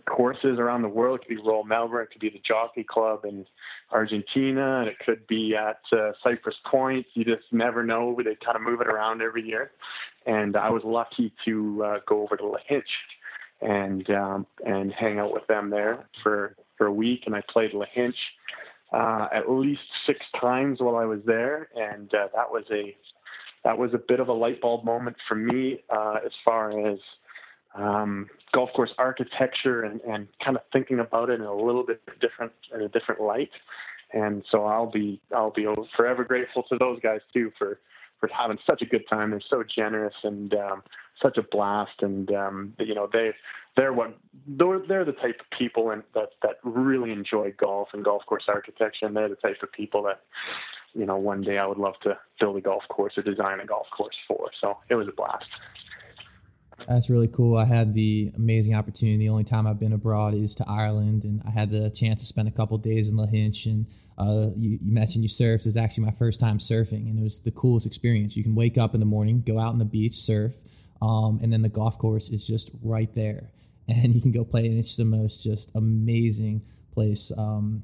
courses 0.06 0.60
around 0.60 0.84
the 0.84 0.90
world. 0.90 1.20
It 1.20 1.28
could 1.28 1.38
be 1.38 1.42
Royal 1.42 1.64
Melbourne, 1.64 2.04
it 2.04 2.12
could 2.12 2.22
be 2.22 2.30
the 2.30 2.42
Jockey 2.48 2.84
Club 2.84 3.26
in 3.26 3.46
Argentina, 3.92 4.82
and 4.82 4.88
it 4.88 4.98
could 5.04 5.26
be 5.28 5.56
at 5.56 5.80
uh, 5.98 6.12
Cypress 6.24 6.56
Point. 6.70 7.06
You 7.14 7.26
just 7.26 7.52
never 7.52 7.84
know. 7.84 8.16
They 8.18 8.38
kind 8.44 8.56
of 8.56 8.62
move 8.62 8.82
it 8.82 8.88
around 8.88 9.22
every 9.22 9.44
year. 9.44 9.72
And 10.26 10.56
I 10.56 10.70
was 10.70 10.84
lucky 10.84 11.34
to 11.46 11.84
uh, 11.84 12.00
go 12.08 12.22
over 12.22 12.38
to 12.38 12.44
Lahinch 12.44 12.84
and 13.62 14.10
um, 14.12 14.46
and 14.66 14.94
hang 14.94 15.20
out 15.20 15.34
with 15.34 15.48
them 15.48 15.70
there 15.70 16.06
for 16.24 16.56
for 16.78 16.88
a 16.88 16.94
week. 16.94 17.24
And 17.26 17.36
I 17.36 17.42
played 17.52 17.72
Lahinch 17.72 18.14
uh, 18.94 19.28
at 19.34 19.50
least 19.50 19.82
six 20.06 20.20
times 20.40 20.80
while 20.80 20.98
I 20.98 21.06
was 21.06 21.20
there, 21.26 21.70
and 21.76 22.14
uh, 22.14 22.28
that 22.36 22.52
was 22.52 22.64
a 22.72 22.96
that 23.64 23.78
was 23.78 23.94
a 23.94 23.98
bit 23.98 24.20
of 24.20 24.28
a 24.28 24.34
light 24.34 24.62
bulb 24.62 24.86
moment 24.86 25.18
for 25.28 25.36
me 25.36 25.84
uh, 25.90 26.18
as 26.26 26.32
far 26.46 26.88
as 26.88 27.00
um, 27.76 28.28
golf 28.54 28.70
course 28.76 28.92
architecture 28.98 29.84
and, 29.84 30.02
and 30.02 30.28
kind 30.44 30.58
of 30.58 30.64
thinking 30.74 31.00
about 31.00 31.30
it 31.30 31.40
in 31.40 31.46
a 31.46 31.54
little 31.54 31.86
bit 31.86 32.02
different 32.20 32.52
in 32.74 32.82
a 32.82 32.90
different 32.90 33.22
light. 33.22 33.52
And 34.12 34.44
so 34.52 34.66
I'll 34.66 34.90
be 34.90 35.22
I'll 35.36 35.52
be 35.52 35.68
forever 35.96 36.24
grateful 36.24 36.64
to 36.64 36.78
those 36.78 37.00
guys 37.02 37.22
too 37.34 37.52
for 37.58 37.80
for 38.20 38.30
having 38.36 38.58
such 38.66 38.82
a 38.82 38.86
good 38.86 39.04
time. 39.10 39.32
They're 39.32 39.42
so 39.50 39.64
generous 39.64 40.16
and 40.24 40.54
um, 40.54 40.84
such 41.22 41.38
a 41.38 41.44
blast, 41.44 42.02
and 42.02 42.32
um, 42.32 42.74
you 42.80 42.96
know 42.96 43.08
they 43.12 43.32
they're 43.78 43.94
what 43.94 44.18
they're 44.48 44.80
they're 44.88 45.06
the 45.06 45.12
type 45.14 45.40
of 45.40 45.58
people 45.58 45.92
and 45.92 46.04
that 46.16 46.30
that 46.42 46.58
really 46.64 47.12
enjoy 47.12 47.54
golf 47.58 47.90
and 47.94 48.04
golf 48.04 48.26
course 48.26 48.46
architecture, 48.48 49.06
and 49.06 49.16
they're 49.16 49.30
the 49.30 49.36
type 49.36 49.58
of 49.62 49.72
people 49.72 50.04
that 50.04 50.22
you 50.94 51.06
know 51.06 51.18
one 51.18 51.42
day 51.42 51.58
I 51.58 51.66
would 51.66 51.78
love 51.78 51.96
to 52.04 52.18
build 52.40 52.58
a 52.58 52.62
golf 52.62 52.84
course 52.90 53.14
or 53.18 53.24
design 53.24 53.60
a 53.60 53.66
golf 53.66 53.88
course 53.96 54.16
for. 54.28 54.50
So 54.62 54.78
it 54.90 54.96
was 54.96 55.08
a 55.08 55.12
blast. 55.12 55.46
That's 56.88 57.10
really 57.10 57.28
cool. 57.28 57.58
I 57.58 57.66
had 57.66 57.94
the 57.94 58.32
amazing 58.36 58.74
opportunity. 58.74 59.18
The 59.18 59.30
only 59.30 59.44
time 59.44 59.68
I've 59.68 59.80
been 59.80 59.94
abroad 59.94 60.34
is 60.34 60.56
to 60.56 60.66
Ireland, 60.68 61.24
and 61.24 61.42
I 61.46 61.52
had 61.52 61.70
the 61.70 61.90
chance 61.92 62.22
to 62.22 62.26
spend 62.26 62.48
a 62.48 62.52
couple 62.52 62.78
days 62.78 63.10
in 63.10 63.16
Lahinch. 63.16 63.66
And 63.66 63.86
uh, 64.18 64.52
you, 64.58 64.80
you, 64.82 64.92
mentioned 64.92 65.24
you 65.24 65.30
surfed. 65.30 65.62
It 65.62 65.66
was 65.66 65.78
actually 65.78 66.06
my 66.06 66.12
first 66.12 66.40
time 66.40 66.58
surfing, 66.58 67.10
and 67.10 67.20
it 67.20 67.24
was 67.24 67.42
the 67.42 67.52
coolest 67.52 67.86
experience. 67.86 68.36
You 68.36 68.44
can 68.44 68.56
wake 68.56 68.78
up 68.78 68.94
in 68.94 69.00
the 69.00 69.06
morning, 69.06 69.44
go 69.46 69.60
out 69.60 69.70
on 69.70 69.80
the 69.80 69.86
beach, 69.86 70.14
surf, 70.14 70.54
um, 71.02 71.40
and 71.42 71.52
then 71.52 71.62
the 71.62 71.70
golf 71.70 71.98
course 71.98 72.30
is 72.30 72.48
just 72.48 72.72
right 72.82 73.14
there, 73.14 73.52
and 73.88 74.16
you 74.16 74.22
can 74.22 74.32
go 74.32 74.44
play. 74.44 74.66
And 74.66 74.80
it's 74.80 74.98
the 74.98 75.06
most 75.06 75.44
just 75.44 75.72
amazing 75.76 76.64
place 76.94 77.32
um, 77.38 77.84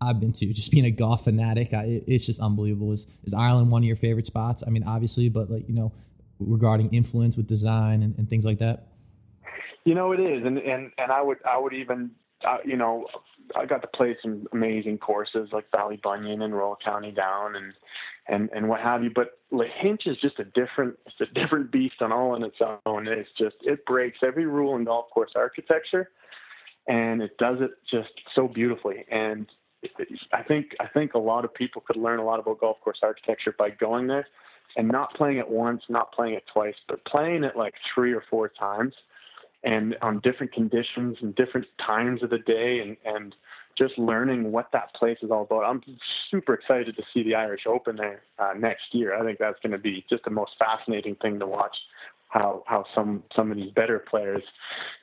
I've 0.00 0.20
been 0.20 0.32
to. 0.32 0.46
Just 0.52 0.70
being 0.70 0.86
a 0.86 0.90
golf 0.90 1.24
fanatic, 1.24 1.74
I, 1.74 2.02
it's 2.06 2.24
just 2.24 2.40
unbelievable. 2.40 2.92
Is 2.92 3.06
is 3.24 3.34
Ireland 3.34 3.70
one 3.70 3.82
of 3.82 3.86
your 3.86 3.96
favorite 3.96 4.26
spots? 4.26 4.64
I 4.66 4.70
mean, 4.70 4.84
obviously, 4.84 5.28
but 5.28 5.50
like 5.50 5.68
you 5.68 5.74
know, 5.74 5.92
regarding 6.38 6.90
influence 6.90 7.36
with 7.36 7.46
design 7.46 8.02
and, 8.02 8.16
and 8.18 8.28
things 8.28 8.44
like 8.44 8.58
that? 8.58 8.86
You 9.84 9.94
know, 9.94 10.12
it 10.12 10.20
is, 10.20 10.44
and 10.44 10.58
and 10.58 10.90
and 10.98 11.12
I 11.12 11.22
would 11.22 11.38
I 11.46 11.58
would 11.58 11.74
even 11.74 12.10
uh, 12.46 12.58
you 12.64 12.76
know 12.76 13.06
I 13.56 13.66
got 13.66 13.82
to 13.82 13.88
play 13.88 14.16
some 14.22 14.46
amazing 14.52 14.98
courses 14.98 15.48
like 15.52 15.70
Ballybunion 15.70 16.42
and 16.42 16.54
Royal 16.54 16.76
County 16.82 17.12
Down 17.12 17.56
and 17.56 17.72
and 18.28 18.50
and 18.54 18.68
what 18.68 18.80
have 18.80 19.02
you. 19.02 19.10
But 19.14 19.38
Lahinch 19.52 20.06
is 20.06 20.16
just 20.20 20.38
a 20.38 20.44
different 20.44 20.98
it's 21.06 21.20
a 21.20 21.34
different 21.34 21.70
beast 21.70 22.00
on 22.00 22.12
all 22.12 22.32
on 22.32 22.42
its 22.42 22.58
own. 22.86 23.06
It's 23.06 23.30
just 23.38 23.56
it 23.62 23.84
breaks 23.86 24.18
every 24.26 24.46
rule 24.46 24.76
in 24.76 24.84
golf 24.84 25.10
course 25.10 25.32
architecture, 25.34 26.10
and 26.86 27.22
it 27.22 27.36
does 27.38 27.58
it 27.60 27.70
just 27.90 28.12
so 28.34 28.48
beautifully. 28.48 29.04
And 29.10 29.46
I 30.32 30.42
think 30.42 30.72
I 30.78 30.86
think 30.86 31.14
a 31.14 31.18
lot 31.18 31.44
of 31.44 31.54
people 31.54 31.82
could 31.86 31.96
learn 31.96 32.18
a 32.18 32.24
lot 32.24 32.38
about 32.38 32.60
golf 32.60 32.78
course 32.82 32.98
architecture 33.02 33.54
by 33.58 33.70
going 33.70 34.08
there 34.08 34.26
and 34.76 34.88
not 34.88 35.14
playing 35.14 35.38
it 35.38 35.48
once, 35.48 35.82
not 35.88 36.12
playing 36.12 36.34
it 36.34 36.44
twice, 36.52 36.74
but 36.88 37.04
playing 37.04 37.44
it 37.44 37.56
like 37.56 37.74
three 37.94 38.12
or 38.12 38.22
four 38.30 38.48
times 38.48 38.94
and 39.64 39.96
on 40.02 40.20
different 40.20 40.52
conditions 40.52 41.16
and 41.20 41.34
different 41.34 41.66
times 41.84 42.22
of 42.22 42.30
the 42.30 42.38
day 42.38 42.80
and, 42.80 42.96
and 43.04 43.34
just 43.76 43.98
learning 43.98 44.52
what 44.52 44.68
that 44.72 44.94
place 44.94 45.18
is 45.22 45.30
all 45.30 45.42
about. 45.42 45.64
I'm 45.64 45.82
super 46.30 46.54
excited 46.54 46.96
to 46.96 47.02
see 47.12 47.22
the 47.22 47.34
Irish 47.34 47.62
Open 47.66 47.96
there 47.96 48.22
uh, 48.38 48.52
next 48.56 48.82
year. 48.92 49.14
I 49.14 49.24
think 49.24 49.38
that's 49.38 49.58
going 49.62 49.72
to 49.72 49.78
be 49.78 50.04
just 50.08 50.24
the 50.24 50.30
most 50.30 50.52
fascinating 50.58 51.16
thing 51.16 51.38
to 51.38 51.46
watch. 51.46 51.76
How 52.28 52.62
how 52.66 52.84
some 52.94 53.24
some 53.34 53.50
of 53.50 53.56
these 53.56 53.72
better 53.72 53.98
players 53.98 54.42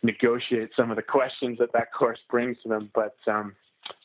negotiate 0.02 0.70
some 0.78 0.92
of 0.92 0.96
the 0.96 1.04
questions 1.04 1.58
that 1.60 1.74
that 1.74 1.92
course 1.92 2.20
brings 2.30 2.56
to 2.64 2.70
them. 2.70 2.90
But 2.96 3.18
um, 3.28 3.54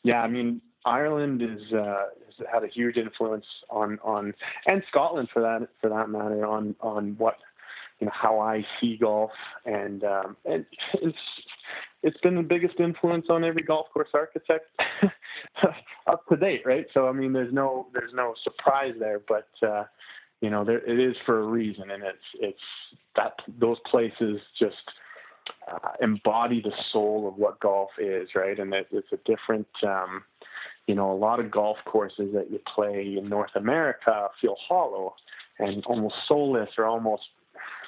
yeah, 0.03 0.21
I 0.21 0.27
mean 0.27 0.61
Ireland 0.85 1.41
is 1.41 1.73
uh, 1.73 2.05
has 2.25 2.47
had 2.51 2.63
a 2.63 2.67
huge 2.67 2.97
influence 2.97 3.45
on 3.69 3.99
on 4.03 4.33
and 4.65 4.83
Scotland 4.89 5.29
for 5.33 5.41
that 5.41 5.67
for 5.81 5.89
that 5.89 6.09
matter 6.09 6.45
on 6.45 6.75
on 6.81 7.15
what 7.17 7.37
you 7.99 8.05
know 8.05 8.13
how 8.13 8.39
I 8.39 8.65
see 8.79 8.97
golf 8.97 9.31
and 9.65 10.03
um, 10.03 10.37
and 10.45 10.65
it's 10.95 11.17
it's 12.03 12.17
been 12.17 12.35
the 12.35 12.43
biggest 12.43 12.79
influence 12.79 13.27
on 13.29 13.43
every 13.43 13.63
golf 13.63 13.87
course 13.93 14.09
architect 14.13 14.65
up 16.07 16.27
to 16.27 16.35
date, 16.35 16.61
right? 16.65 16.85
So 16.93 17.07
I 17.07 17.13
mean, 17.13 17.33
there's 17.33 17.53
no 17.53 17.87
there's 17.93 18.13
no 18.13 18.35
surprise 18.43 18.93
there, 18.99 19.21
but 19.27 19.47
uh, 19.65 19.85
you 20.41 20.49
know 20.49 20.65
there, 20.65 20.79
it 20.79 20.99
is 20.99 21.15
for 21.25 21.39
a 21.39 21.43
reason, 21.43 21.91
and 21.91 22.03
it's 22.03 22.17
it's 22.39 22.59
that 23.15 23.33
those 23.59 23.77
places 23.89 24.39
just 24.59 24.75
uh, 25.71 25.89
embody 26.01 26.61
the 26.61 26.73
soul 26.91 27.27
of 27.27 27.37
what 27.37 27.59
golf 27.59 27.91
is, 27.97 28.29
right? 28.35 28.59
And 28.59 28.73
it, 28.73 28.87
it's 28.91 29.11
a 29.11 29.17
different 29.25 29.67
um, 29.83 30.23
you 30.87 30.95
know, 30.95 31.11
a 31.11 31.15
lot 31.15 31.39
of 31.39 31.49
golf 31.49 31.77
courses 31.85 32.33
that 32.33 32.51
you 32.51 32.59
play 32.73 33.15
in 33.17 33.29
North 33.29 33.55
America 33.55 34.27
feel 34.41 34.55
hollow 34.67 35.15
and 35.59 35.83
almost 35.85 36.15
soulless 36.27 36.69
or 36.77 36.85
almost 36.85 37.23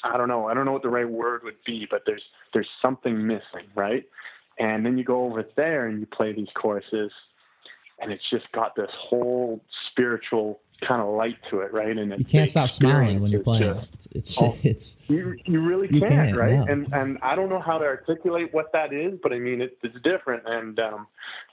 I 0.03 0.17
don't 0.17 0.27
know, 0.27 0.47
I 0.47 0.53
don't 0.53 0.65
know 0.65 0.71
what 0.71 0.83
the 0.83 0.89
right 0.89 1.09
word 1.09 1.41
would 1.43 1.63
be, 1.65 1.87
but 1.89 2.03
there's 2.05 2.21
there's 2.53 2.69
something 2.81 3.25
missing, 3.25 3.67
right? 3.75 4.05
And 4.59 4.85
then 4.85 4.97
you 4.97 5.03
go 5.03 5.25
over 5.25 5.43
there 5.57 5.87
and 5.87 5.99
you 5.99 6.05
play 6.05 6.31
these 6.31 6.47
courses 6.55 7.11
and 7.99 8.11
it's 8.11 8.23
just 8.29 8.49
got 8.51 8.75
this 8.75 8.91
whole 8.97 9.61
spiritual 9.91 10.59
kind 10.87 11.01
of 11.01 11.09
light 11.09 11.37
to 11.49 11.59
it, 11.59 11.73
right? 11.73 11.97
And 11.97 12.17
you 12.17 12.25
can't 12.25 12.49
stop 12.49 12.69
smiling 12.69 13.21
when 13.21 13.31
you're 13.31 13.43
playing. 13.43 13.63
Just, 13.63 13.93
it's 13.93 14.07
it's, 14.07 14.41
oh, 14.41 14.57
it's 14.63 15.09
you, 15.09 15.37
you 15.45 15.61
really 15.61 15.87
you 15.91 16.01
can't, 16.01 16.29
can't, 16.29 16.35
right? 16.35 16.55
No. 16.55 16.65
And 16.65 16.93
and 16.93 17.17
I 17.21 17.35
don't 17.35 17.49
know 17.49 17.61
how 17.61 17.77
to 17.77 17.85
articulate 17.85 18.53
what 18.53 18.71
that 18.73 18.93
is, 18.93 19.19
but 19.21 19.33
I 19.33 19.39
mean 19.39 19.61
it, 19.61 19.77
it's 19.83 19.95
different, 20.03 20.43
and 20.45 20.79
um, 20.79 21.07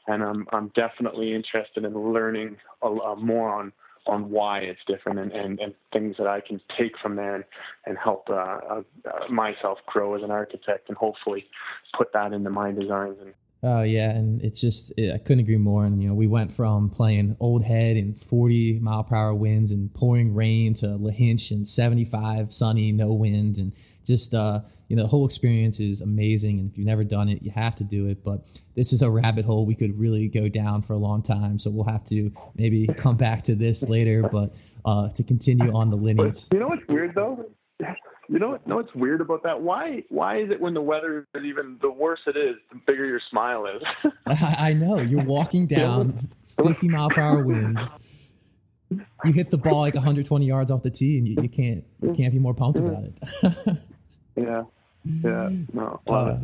and 0.07 0.23
I'm 0.23 0.47
I'm 0.53 0.69
definitely 0.75 1.35
interested 1.35 1.85
in 1.85 2.13
learning 2.13 2.57
a, 2.83 2.89
a 2.89 3.17
more 3.17 3.51
on 3.51 3.73
on 4.07 4.31
why 4.31 4.59
it's 4.59 4.81
different 4.89 5.19
and, 5.21 5.31
and, 5.31 5.61
and 5.61 5.75
things 5.93 6.17
that 6.19 6.27
I 6.27 6.41
can 6.41 6.61
take 6.77 6.93
from 7.01 7.15
there 7.15 7.37
and, 7.37 7.45
and 7.87 7.97
help 7.97 8.29
uh, 8.29 8.33
uh, 8.35 8.83
myself 9.31 9.79
grow 9.87 10.17
as 10.17 10.25
an 10.25 10.31
architect 10.33 10.89
and 10.89 10.97
hopefully 10.97 11.47
put 11.97 12.13
that 12.13 12.33
into 12.33 12.51
my 12.51 12.73
designs 12.73 13.19
and 13.21 13.33
Oh 13.65 13.83
yeah, 13.83 14.11
and 14.11 14.43
it's 14.43 14.61
just 14.61 14.93
it, 14.97 15.13
I 15.15 15.19
couldn't 15.19 15.41
agree 15.41 15.57
more. 15.57 15.85
And 15.85 16.03
you 16.03 16.09
know, 16.09 16.15
we 16.15 16.27
went 16.27 16.53
from 16.53 16.91
playing 16.91 17.37
Old 17.39 17.63
Head 17.63 17.97
and 17.97 18.21
40 18.21 18.81
mile 18.81 19.05
per 19.05 19.15
hour 19.15 19.35
winds 19.35 19.71
and 19.71 19.93
pouring 19.95 20.35
rain 20.35 20.75
to 20.75 20.87
Lahinch 20.87 21.53
and 21.53 21.67
75 21.67 22.53
sunny, 22.53 22.91
no 22.91 23.13
wind, 23.13 23.59
and 23.59 23.73
just 24.05 24.35
uh, 24.35 24.63
you 24.89 24.97
know, 24.97 25.03
the 25.03 25.09
whole 25.09 25.25
experience 25.25 25.79
is 25.79 26.01
amazing. 26.01 26.59
And 26.59 26.71
if 26.71 26.77
you've 26.77 26.89
never 26.89 27.05
done 27.05 27.29
it, 27.29 27.43
you 27.43 27.53
have 27.53 27.77
to 27.77 27.85
do 27.85 28.09
it. 28.09 28.25
But 28.25 28.45
this 28.75 28.93
is 28.93 29.01
a 29.01 29.11
rabbit 29.11 29.45
hole 29.45 29.65
we 29.65 29.77
could 29.77 29.97
really 29.97 30.27
go 30.27 30.49
down 30.49 30.83
for 30.83 30.95
a 30.95 30.99
long 30.99 31.23
time. 31.23 31.61
So 31.61 31.71
we'll 31.71 31.85
have 31.85 32.05
to 32.07 32.33
maybe 32.57 32.89
come 32.97 33.17
back 33.17 33.43
to 33.45 33.55
this 33.55 33.89
later. 33.89 34.23
But 34.23 34.55
uh, 34.85 35.11
to 35.11 35.23
continue 35.23 35.73
on 35.73 35.91
the 35.91 35.97
lineage, 35.97 36.41
you 36.53 36.59
know 36.59 36.67
what's 36.67 36.87
weird 36.89 37.15
though 37.15 37.49
you 38.29 38.39
know, 38.39 38.51
what, 38.51 38.67
know 38.67 38.77
what's 38.77 38.95
weird 38.95 39.21
about 39.21 39.43
that? 39.43 39.61
Why 39.61 40.05
why 40.09 40.41
is 40.41 40.51
it 40.51 40.61
when 40.61 40.75
the 40.75 40.81
weather 40.81 41.27
is 41.35 41.45
even 41.45 41.79
the 41.81 41.91
worse 41.91 42.21
it 42.27 42.37
is, 42.37 42.57
the 42.71 42.81
bigger 42.87 43.05
your 43.05 43.21
smile 43.31 43.67
is? 43.67 44.13
I 44.59 44.75
know. 44.75 44.99
You're 44.99 45.25
walking 45.25 45.67
down 45.69 46.29
50 46.63 46.89
mile 46.89 47.11
per 47.11 47.21
hour 47.21 47.45
winds. 47.45 47.95
You 49.25 49.33
hit 49.33 49.51
the 49.51 49.59
ball 49.59 49.81
like 49.81 49.95
120 49.95 50.45
yards 50.45 50.71
off 50.71 50.83
the 50.83 50.91
tee, 50.91 51.19
and 51.19 51.27
you, 51.27 51.37
you 51.43 51.49
can't 51.49 51.85
you 52.03 52.13
can't 52.13 52.33
be 52.33 52.39
more 52.39 52.55
pumped 52.55 52.79
about 52.79 53.05
it. 53.05 53.19
yeah, 54.37 54.63
yeah, 55.05 55.51
no, 55.73 56.01
uh, 56.07 56.37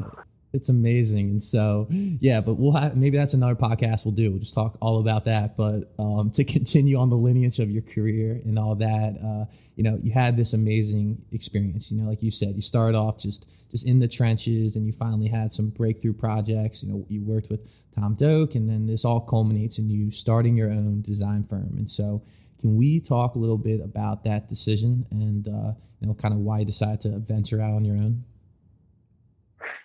it's 0.52 0.68
amazing. 0.68 1.30
And 1.30 1.42
so, 1.42 1.86
yeah, 1.90 2.40
but 2.40 2.54
we'll 2.54 2.72
have 2.72 2.96
maybe 2.96 3.16
that's 3.16 3.34
another 3.34 3.54
podcast 3.54 4.04
we'll 4.04 4.14
do. 4.14 4.30
We'll 4.30 4.40
just 4.40 4.54
talk 4.54 4.78
all 4.80 5.00
about 5.00 5.26
that. 5.26 5.56
But 5.56 5.92
um, 5.98 6.30
to 6.34 6.44
continue 6.44 6.98
on 6.98 7.10
the 7.10 7.16
lineage 7.16 7.58
of 7.58 7.70
your 7.70 7.82
career 7.82 8.40
and 8.44 8.58
all 8.58 8.74
that, 8.76 9.18
uh, 9.22 9.52
you 9.76 9.84
know, 9.84 9.98
you 10.02 10.12
had 10.12 10.36
this 10.36 10.54
amazing 10.54 11.22
experience. 11.32 11.92
You 11.92 12.00
know, 12.00 12.08
like 12.08 12.22
you 12.22 12.30
said, 12.30 12.56
you 12.56 12.62
started 12.62 12.96
off 12.96 13.18
just 13.18 13.48
just 13.70 13.86
in 13.86 13.98
the 13.98 14.08
trenches, 14.08 14.76
and 14.76 14.86
you 14.86 14.92
finally 14.92 15.28
had 15.28 15.52
some 15.52 15.68
breakthrough 15.68 16.14
projects. 16.14 16.82
You 16.82 16.90
know, 16.90 17.04
you 17.08 17.22
worked 17.22 17.50
with 17.50 17.60
Tom 17.94 18.14
Doak, 18.14 18.54
and 18.54 18.68
then 18.68 18.86
this 18.86 19.04
all 19.04 19.20
culminates 19.20 19.78
in 19.78 19.90
you 19.90 20.10
starting 20.10 20.56
your 20.56 20.70
own 20.70 21.02
design 21.02 21.44
firm. 21.44 21.74
And 21.76 21.88
so, 21.88 22.22
can 22.60 22.76
we 22.76 23.00
talk 23.00 23.34
a 23.34 23.38
little 23.38 23.58
bit 23.58 23.80
about 23.80 24.24
that 24.24 24.48
decision 24.48 25.06
and 25.10 25.46
uh, 25.46 25.72
you 26.00 26.06
know, 26.06 26.14
kind 26.14 26.32
of 26.32 26.40
why 26.40 26.60
you 26.60 26.64
decided 26.64 27.00
to 27.02 27.18
venture 27.18 27.60
out 27.60 27.74
on 27.74 27.84
your 27.84 27.96
own? 27.96 28.24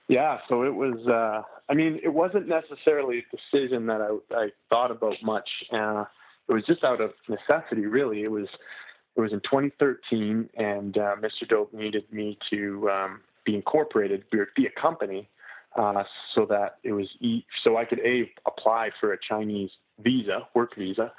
Yeah, 0.07 0.37
so 0.49 0.63
it 0.63 0.73
was. 0.73 0.95
Uh, 1.07 1.43
I 1.69 1.73
mean, 1.73 1.99
it 2.03 2.13
wasn't 2.13 2.47
necessarily 2.47 3.19
a 3.19 3.35
decision 3.35 3.85
that 3.87 4.01
I, 4.01 4.35
I 4.35 4.47
thought 4.69 4.91
about 4.91 5.15
much. 5.23 5.49
Uh, 5.71 6.05
it 6.49 6.53
was 6.53 6.63
just 6.65 6.83
out 6.83 6.99
of 6.99 7.11
necessity, 7.29 7.85
really. 7.85 8.23
It 8.23 8.31
was 8.31 8.47
it 9.15 9.21
was 9.21 9.31
in 9.31 9.39
2013, 9.41 10.49
and 10.57 10.97
uh, 10.97 11.15
Mr. 11.21 11.47
Doak 11.47 11.73
needed 11.73 12.03
me 12.11 12.37
to 12.49 12.89
um, 12.89 13.21
be 13.45 13.55
incorporated, 13.55 14.23
be 14.31 14.65
a 14.65 14.81
company, 14.81 15.29
uh, 15.77 16.03
so 16.35 16.45
that 16.47 16.77
it 16.83 16.93
was 16.93 17.07
e- 17.21 17.45
so 17.63 17.77
I 17.77 17.85
could 17.85 17.99
a 17.99 18.31
apply 18.45 18.89
for 18.99 19.13
a 19.13 19.17
Chinese 19.17 19.69
visa, 19.99 20.47
work 20.53 20.75
visa, 20.75 21.13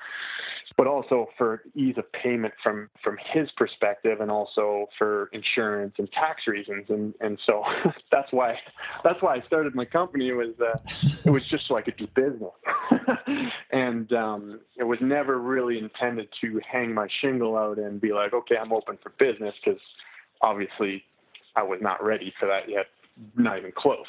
but 0.77 0.87
also 0.87 1.29
for 1.39 1.63
ease 1.75 1.97
of 1.99 2.11
payment 2.13 2.53
from 2.63 2.89
from 3.03 3.17
his 3.33 3.49
perspective, 3.57 4.21
and 4.21 4.31
also 4.31 4.87
for 4.99 5.31
insurance 5.33 5.95
and 5.99 6.11
tax 6.13 6.47
reasons, 6.47 6.87
and 6.89 7.15
and 7.21 7.39
so 7.47 7.63
that's 8.13 8.33
why 8.33 8.59
that's 9.03 9.23
why 9.23 9.37
I 9.37 9.47
started 9.47 9.75
my 9.75 9.85
company. 9.85 10.33
Was 10.33 10.55
uh, 10.61 10.79
it 11.25 11.31
was 11.31 11.47
just 11.47 11.69
so 11.69 11.77
I 11.77 11.83
could 11.83 11.97
do 11.97 12.09
business, 12.15 12.53
and 13.73 14.13
um, 14.13 14.61
it 14.77 14.85
was 14.85 14.99
never 15.01 15.39
really 15.39 15.79
intended 15.79 16.29
to 16.41 16.61
hang 16.71 16.95
my 16.95 17.09
shingle 17.21 17.57
out 17.57 17.79
and 17.79 18.01
be 18.01 18.13
like, 18.13 18.33
okay, 18.33 18.57
I'm 18.61 18.73
open 18.73 18.99
for 19.03 19.11
business, 19.19 19.55
because 19.65 19.81
obviously 20.41 21.05
I 21.57 21.63
was 21.63 21.79
not 21.81 22.03
ready 22.03 22.33
for 22.39 22.47
that 22.47 22.69
yet, 22.69 22.87
not 23.37 23.59
even 23.59 23.73
close. 23.77 24.07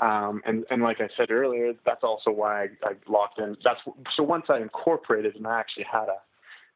Um, 0.00 0.42
and, 0.44 0.64
and 0.70 0.82
like 0.82 1.00
I 1.00 1.08
said 1.16 1.30
earlier, 1.30 1.72
that's 1.86 2.04
also 2.04 2.30
why 2.30 2.64
I, 2.64 2.68
I 2.84 2.92
locked 3.08 3.38
in. 3.38 3.56
That's 3.64 3.80
so 4.14 4.22
once 4.22 4.46
I 4.48 4.58
incorporated 4.58 5.36
and 5.36 5.46
I 5.46 5.58
actually 5.58 5.86
had 5.90 6.08
a, 6.08 6.18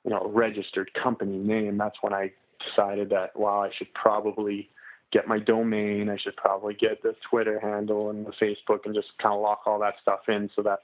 you 0.05 0.11
know, 0.11 0.31
registered 0.33 0.91
company 0.95 1.37
name, 1.37 1.77
that's 1.77 1.97
when 2.01 2.15
I 2.15 2.33
decided 2.67 3.11
that, 3.11 3.39
wow, 3.39 3.63
I 3.63 3.71
should 3.77 3.93
probably 3.95 4.71
get 5.13 5.29
my 5.29 5.39
domain. 5.39 6.09
I 6.09 6.17
should 6.17 6.37
probably 6.37 6.75
get 6.75 7.03
the 7.03 7.15
Twitter 7.29 7.61
handle 7.61 8.11
and 8.11 8.27
the 8.27 8.33
Facebook 8.33 8.87
and 8.87 8.95
just 8.95 9.09
kind 9.23 9.35
of 9.35 9.43
lock 9.43 9.63
all 9.67 9.79
that 9.81 9.95
stuff 10.01 10.21
in 10.29 10.49
so 10.57 10.63
that 10.63 10.81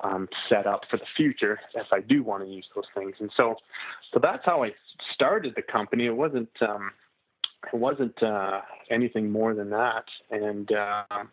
I'm 0.00 0.28
set 0.48 0.66
up 0.66 0.80
for 0.90 0.96
the 0.96 1.04
future 1.16 1.60
if 1.74 1.86
I 1.92 2.00
do 2.00 2.22
want 2.22 2.42
to 2.42 2.48
use 2.48 2.64
those 2.74 2.86
things. 2.96 3.14
And 3.20 3.30
so, 3.36 3.56
so 4.12 4.20
that's 4.20 4.44
how 4.44 4.64
I 4.64 4.70
started 5.14 5.54
the 5.54 5.62
company. 5.62 6.06
It 6.06 6.16
wasn't, 6.16 6.50
um, 6.62 6.90
it 7.72 7.76
wasn't 7.76 8.22
uh, 8.22 8.60
anything 8.90 9.30
more 9.30 9.54
than 9.54 9.70
that. 9.70 10.04
And 10.30 10.70
um, 10.72 11.28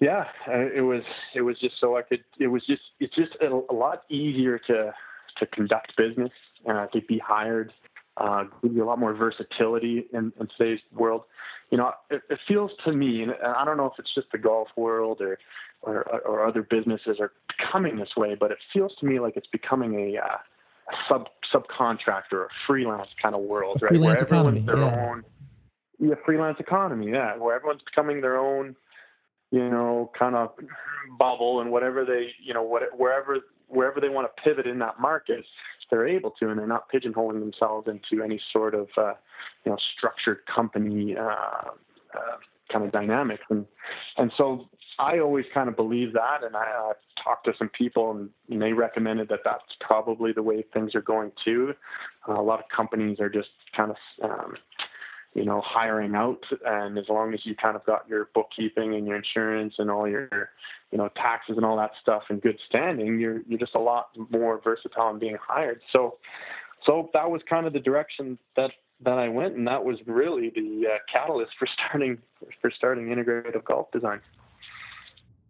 yeah, 0.00 0.24
uh, 0.48 0.66
it 0.74 0.84
was 0.84 1.02
it 1.34 1.42
was 1.42 1.58
just 1.60 1.74
so 1.80 1.96
I 1.96 2.02
could. 2.02 2.24
It 2.38 2.48
was 2.48 2.64
just 2.66 2.82
it's 3.00 3.14
just 3.14 3.32
a, 3.40 3.46
a 3.46 3.74
lot 3.74 4.02
easier 4.10 4.58
to 4.66 4.92
to 5.38 5.46
conduct 5.46 5.96
business 5.96 6.32
uh, 6.68 6.86
to 6.86 7.00
be 7.02 7.18
hired. 7.18 7.72
Uh, 8.16 8.44
give 8.62 8.72
you 8.72 8.84
a 8.84 8.86
lot 8.86 8.98
more 8.98 9.12
versatility 9.12 10.06
in, 10.12 10.32
in 10.38 10.48
today's 10.56 10.78
world. 10.92 11.22
You 11.70 11.78
know, 11.78 11.90
it, 12.10 12.22
it 12.30 12.38
feels 12.46 12.70
to 12.84 12.92
me, 12.92 13.22
and 13.22 13.32
I 13.44 13.64
don't 13.64 13.76
know 13.76 13.86
if 13.86 13.94
it's 13.98 14.14
just 14.14 14.28
the 14.30 14.38
golf 14.38 14.68
world 14.76 15.20
or, 15.20 15.38
or 15.82 16.02
or 16.20 16.46
other 16.46 16.62
businesses 16.62 17.18
are 17.18 17.32
becoming 17.48 17.96
this 17.96 18.16
way, 18.16 18.36
but 18.38 18.50
it 18.50 18.58
feels 18.72 18.92
to 19.00 19.06
me 19.06 19.20
like 19.20 19.36
it's 19.36 19.48
becoming 19.48 19.94
a 19.94 20.18
uh, 20.18 20.36
sub 21.08 21.26
subcontractor 21.54 22.32
or 22.32 22.48
freelance 22.66 23.08
kind 23.22 23.34
of 23.34 23.42
world, 23.42 23.78
a 23.80 23.84
right? 23.84 23.90
Freelance 23.90 24.22
where 24.22 24.40
everyone's 24.40 24.66
their 24.66 24.78
yeah. 24.78 25.08
own 25.08 25.24
yeah, 25.98 26.14
freelance 26.24 26.58
economy, 26.60 27.10
yeah, 27.10 27.36
where 27.36 27.54
everyone's 27.54 27.82
becoming 27.82 28.20
their 28.20 28.38
own, 28.38 28.74
you 29.50 29.68
know, 29.68 30.10
kind 30.18 30.34
of 30.34 30.50
bubble 31.18 31.60
and 31.60 31.70
whatever 31.70 32.04
they, 32.04 32.30
you 32.42 32.52
know, 32.52 32.62
what 32.62 32.82
wherever 32.98 33.38
wherever 33.68 34.00
they 34.00 34.08
want 34.08 34.28
to 34.28 34.42
pivot 34.42 34.66
in 34.66 34.78
that 34.80 35.00
market, 35.00 35.44
they're 35.90 36.06
able 36.06 36.32
to, 36.32 36.48
and 36.48 36.58
they're 36.58 36.66
not 36.66 36.90
pigeonholing 36.90 37.40
themselves 37.40 37.88
into 37.88 38.22
any 38.22 38.40
sort 38.52 38.74
of, 38.74 38.88
uh, 38.96 39.14
you 39.64 39.72
know, 39.72 39.78
structured 39.96 40.40
company 40.52 41.16
uh, 41.16 41.70
uh, 42.14 42.36
kind 42.70 42.84
of 42.84 42.92
dynamics, 42.92 43.44
and 43.50 43.66
and 44.16 44.32
so 44.36 44.68
I 44.98 45.18
always 45.18 45.44
kind 45.52 45.68
of 45.68 45.76
believe 45.76 46.12
that, 46.12 46.44
and 46.44 46.56
I 46.56 46.90
uh, 46.90 46.92
talked 47.22 47.46
to 47.46 47.52
some 47.58 47.70
people, 47.70 48.10
and, 48.12 48.30
and 48.50 48.62
they 48.62 48.72
recommended 48.72 49.28
that 49.28 49.40
that's 49.44 49.62
probably 49.80 50.32
the 50.32 50.42
way 50.42 50.64
things 50.72 50.94
are 50.94 51.02
going 51.02 51.32
too. 51.44 51.74
Uh, 52.28 52.40
a 52.40 52.42
lot 52.42 52.60
of 52.60 52.66
companies 52.74 53.18
are 53.20 53.28
just 53.28 53.48
kind 53.76 53.90
of, 53.90 53.96
um, 54.22 54.54
you 55.34 55.44
know, 55.44 55.60
hiring 55.64 56.14
out, 56.14 56.44
and 56.64 56.96
as 56.96 57.06
long 57.08 57.34
as 57.34 57.40
you 57.44 57.56
kind 57.56 57.76
of 57.76 57.84
got 57.86 58.08
your 58.08 58.28
bookkeeping 58.34 58.94
and 58.94 59.06
your 59.06 59.16
insurance 59.16 59.74
and 59.78 59.90
all 59.90 60.08
your, 60.08 60.50
you 60.92 60.98
know, 60.98 61.08
taxes 61.16 61.56
and 61.56 61.66
all 61.66 61.76
that 61.76 61.90
stuff 62.00 62.22
in 62.30 62.38
good 62.38 62.58
standing, 62.68 63.18
you're 63.18 63.42
you're 63.48 63.58
just 63.58 63.74
a 63.74 63.80
lot 63.80 64.10
more 64.30 64.60
versatile 64.62 65.10
in 65.10 65.18
being 65.18 65.36
hired. 65.44 65.80
So, 65.92 66.18
so 66.86 67.10
that 67.14 67.30
was 67.30 67.42
kind 67.50 67.66
of 67.66 67.72
the 67.72 67.80
direction 67.80 68.38
that 68.56 68.70
that 69.04 69.18
I 69.18 69.28
went, 69.28 69.56
and 69.56 69.66
that 69.66 69.84
was 69.84 69.98
really 70.06 70.50
the 70.54 70.84
uh, 70.86 70.98
catalyst 71.12 71.52
for 71.58 71.66
starting 71.74 72.18
for 72.60 72.70
starting 72.70 73.06
integrative 73.06 73.64
golf 73.64 73.90
design. 73.90 74.20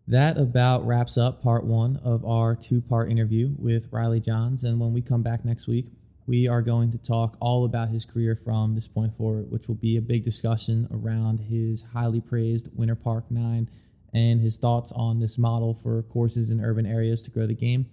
That 0.06 0.36
about 0.36 0.86
wraps 0.86 1.16
up 1.16 1.42
part 1.42 1.64
one 1.64 1.98
of 2.04 2.26
our 2.26 2.54
two 2.54 2.82
part 2.82 3.10
interview 3.10 3.54
with 3.58 3.88
Riley 3.90 4.20
Johns. 4.20 4.62
And 4.62 4.78
when 4.78 4.92
we 4.92 5.00
come 5.00 5.22
back 5.22 5.44
next 5.44 5.66
week, 5.66 5.86
we 6.26 6.46
are 6.46 6.60
going 6.60 6.92
to 6.92 6.98
talk 6.98 7.36
all 7.40 7.64
about 7.64 7.88
his 7.88 8.04
career 8.04 8.36
from 8.36 8.74
this 8.74 8.86
point 8.86 9.16
forward, 9.16 9.50
which 9.50 9.66
will 9.66 9.74
be 9.76 9.96
a 9.96 10.02
big 10.02 10.24
discussion 10.24 10.88
around 10.90 11.40
his 11.40 11.84
highly 11.94 12.20
praised 12.20 12.68
Winter 12.74 12.94
Park 12.94 13.30
9 13.30 13.68
and 14.12 14.40
his 14.40 14.58
thoughts 14.58 14.92
on 14.92 15.20
this 15.20 15.38
model 15.38 15.74
for 15.74 16.02
courses 16.02 16.50
in 16.50 16.62
urban 16.62 16.86
areas 16.86 17.22
to 17.22 17.30
grow 17.30 17.46
the 17.46 17.54
game. 17.54 17.86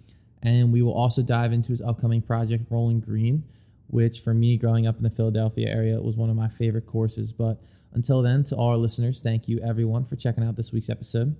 And 0.43 0.73
we 0.73 0.81
will 0.81 0.93
also 0.93 1.21
dive 1.21 1.53
into 1.53 1.69
his 1.69 1.81
upcoming 1.81 2.21
project, 2.21 2.65
Rolling 2.69 2.99
Green, 2.99 3.43
which 3.87 4.19
for 4.19 4.33
me, 4.33 4.57
growing 4.57 4.85
up 4.85 4.97
in 4.97 5.03
the 5.03 5.09
Philadelphia 5.09 5.69
area, 5.69 6.01
was 6.01 6.17
one 6.17 6.29
of 6.29 6.35
my 6.35 6.49
favorite 6.49 6.87
courses. 6.87 7.31
But 7.31 7.61
until 7.93 8.21
then, 8.21 8.43
to 8.45 8.55
all 8.55 8.69
our 8.69 8.77
listeners, 8.77 9.21
thank 9.21 9.47
you 9.47 9.59
everyone 9.59 10.03
for 10.03 10.15
checking 10.15 10.43
out 10.43 10.57
this 10.57 10.73
week's 10.73 10.89
episode. 10.89 11.35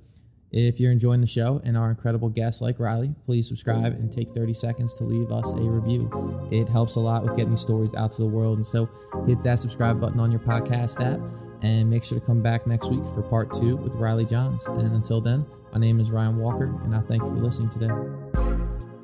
If 0.51 0.81
you're 0.81 0.91
enjoying 0.91 1.21
the 1.21 1.27
show 1.27 1.61
and 1.63 1.77
our 1.77 1.89
incredible 1.89 2.27
guests 2.27 2.61
like 2.61 2.79
Riley, 2.79 3.15
please 3.25 3.47
subscribe 3.47 3.93
and 3.93 4.11
take 4.11 4.33
30 4.33 4.53
seconds 4.53 4.97
to 4.97 5.05
leave 5.05 5.31
us 5.31 5.53
a 5.53 5.61
review. 5.61 6.49
It 6.51 6.67
helps 6.67 6.95
a 6.95 6.99
lot 6.99 7.23
with 7.23 7.37
getting 7.37 7.51
these 7.51 7.61
stories 7.61 7.95
out 7.95 8.11
to 8.13 8.17
the 8.17 8.27
world. 8.27 8.57
And 8.57 8.67
so 8.67 8.89
hit 9.25 9.41
that 9.43 9.59
subscribe 9.59 10.01
button 10.01 10.19
on 10.19 10.29
your 10.29 10.41
podcast 10.41 10.99
app 10.99 11.21
and 11.61 11.89
make 11.89 12.03
sure 12.03 12.19
to 12.19 12.25
come 12.25 12.41
back 12.41 12.67
next 12.67 12.89
week 12.89 13.03
for 13.13 13.21
part 13.21 13.53
two 13.53 13.77
with 13.77 13.95
Riley 13.95 14.25
Johns. 14.25 14.65
And 14.67 14.93
until 14.93 15.21
then, 15.21 15.45
my 15.71 15.79
name 15.79 16.01
is 16.01 16.11
Ryan 16.11 16.37
Walker, 16.37 16.65
and 16.83 16.93
I 16.93 16.99
thank 16.99 17.23
you 17.23 17.29
for 17.29 17.37
listening 17.37 17.69
today. 17.69 19.00